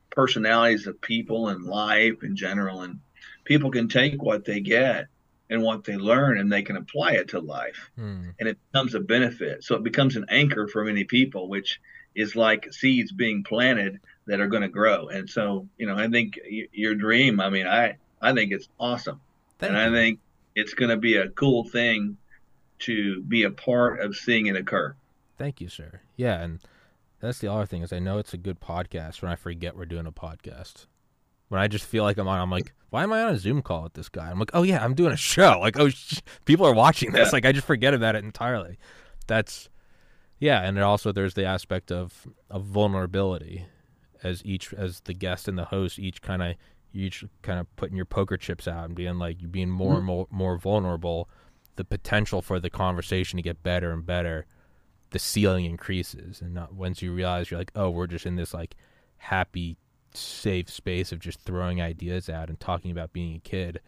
[0.09, 2.99] personalities of people and life in general and
[3.45, 5.07] people can take what they get
[5.50, 8.30] and what they learn and they can apply it to life hmm.
[8.39, 11.80] and it becomes a benefit so it becomes an anchor for many people which
[12.18, 15.08] is like seeds being planted that are going to grow.
[15.08, 19.22] And so, you know, I think your dream, I mean, I, I think it's awesome.
[19.60, 19.88] Thank and you.
[19.88, 20.20] I think
[20.56, 22.18] it's going to be a cool thing
[22.80, 24.95] to be a part of seeing it occur.
[25.38, 26.02] Thank you, sir.
[26.16, 26.41] Yeah.
[26.41, 26.60] And
[27.20, 29.86] that's the other thing is I know it's a good podcast when I forget we're
[29.86, 30.88] doing a podcast.
[31.50, 33.61] When I just feel like I'm on, I'm like, why am I on a Zoom
[33.61, 34.29] call with this guy?
[34.29, 35.59] I'm like, oh yeah, I'm doing a show.
[35.67, 37.33] Like, oh, sh- people are watching this.
[37.33, 38.77] Like, I just forget about it entirely.
[39.27, 39.69] That's,
[40.39, 40.61] yeah.
[40.61, 43.65] And also there's the aspect of, of vulnerability
[44.23, 46.55] as each as the guest and the host each kind of
[46.93, 49.97] each kind of putting your poker chips out and being like you're being more mm-hmm.
[49.97, 51.29] and more more vulnerable
[51.75, 54.45] the potential for the conversation to get better and better
[55.11, 58.53] the ceiling increases and not once you realize you're like oh we're just in this
[58.53, 58.75] like
[59.17, 59.77] happy
[60.14, 63.80] safe space of just throwing ideas out and talking about being a kid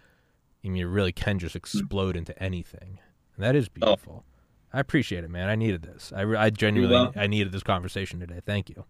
[0.64, 1.58] I mean, it really can just mm.
[1.58, 3.00] explode into anything
[3.36, 3.72] and that is oh.
[3.74, 4.30] beautiful oh.
[4.72, 5.50] I appreciate it, man.
[5.50, 6.14] I needed this.
[6.16, 8.40] I, I genuinely I needed this conversation today.
[8.46, 8.86] Thank you.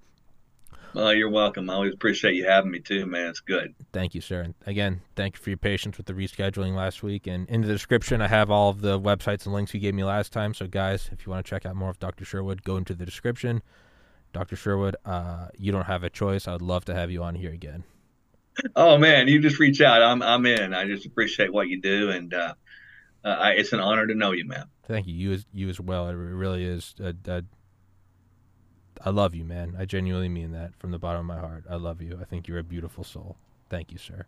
[0.94, 1.70] Well, you're welcome.
[1.70, 3.28] I always appreciate you having me too, man.
[3.28, 3.76] It's good.
[3.94, 4.42] Thank you, sir.
[4.42, 7.28] And again, thank you for your patience with the rescheduling last week.
[7.28, 10.04] And in the description, I have all of the websites and links you gave me
[10.04, 10.56] last time.
[10.56, 12.26] So, guys, if you want to check out more of Dr.
[12.26, 13.62] Sherwood, go into the description.
[14.34, 14.56] Dr.
[14.56, 16.48] Sherwood, uh, you don't have a choice.
[16.48, 17.84] I would love to have you on here again.
[18.76, 20.02] Oh man, you just reach out.
[20.02, 20.74] I'm I'm in.
[20.74, 22.54] I just appreciate what you do, and uh,
[23.24, 24.66] uh, I, it's an honor to know you, man.
[24.86, 25.14] Thank you.
[25.14, 26.10] You as you as well.
[26.10, 26.94] It really is.
[27.00, 27.44] A, a
[29.06, 29.76] I love you, man.
[29.80, 31.64] I genuinely mean that from the bottom of my heart.
[31.70, 32.18] I love you.
[32.22, 33.38] I think you're a beautiful soul.
[33.70, 34.26] Thank you, sir.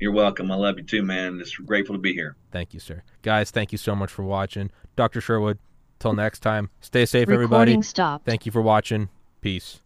[0.00, 0.50] You're welcome.
[0.50, 1.38] I love you too, man.
[1.38, 2.36] Just grateful to be here.
[2.50, 3.02] Thank you, sir.
[3.22, 4.70] Guys, thank you so much for watching.
[4.96, 5.20] Dr.
[5.20, 5.58] Sherwood,
[5.98, 7.82] till next time, stay safe, Recording everybody.
[7.82, 8.24] Stopped.
[8.24, 9.08] Thank you for watching.
[9.40, 9.80] Peace.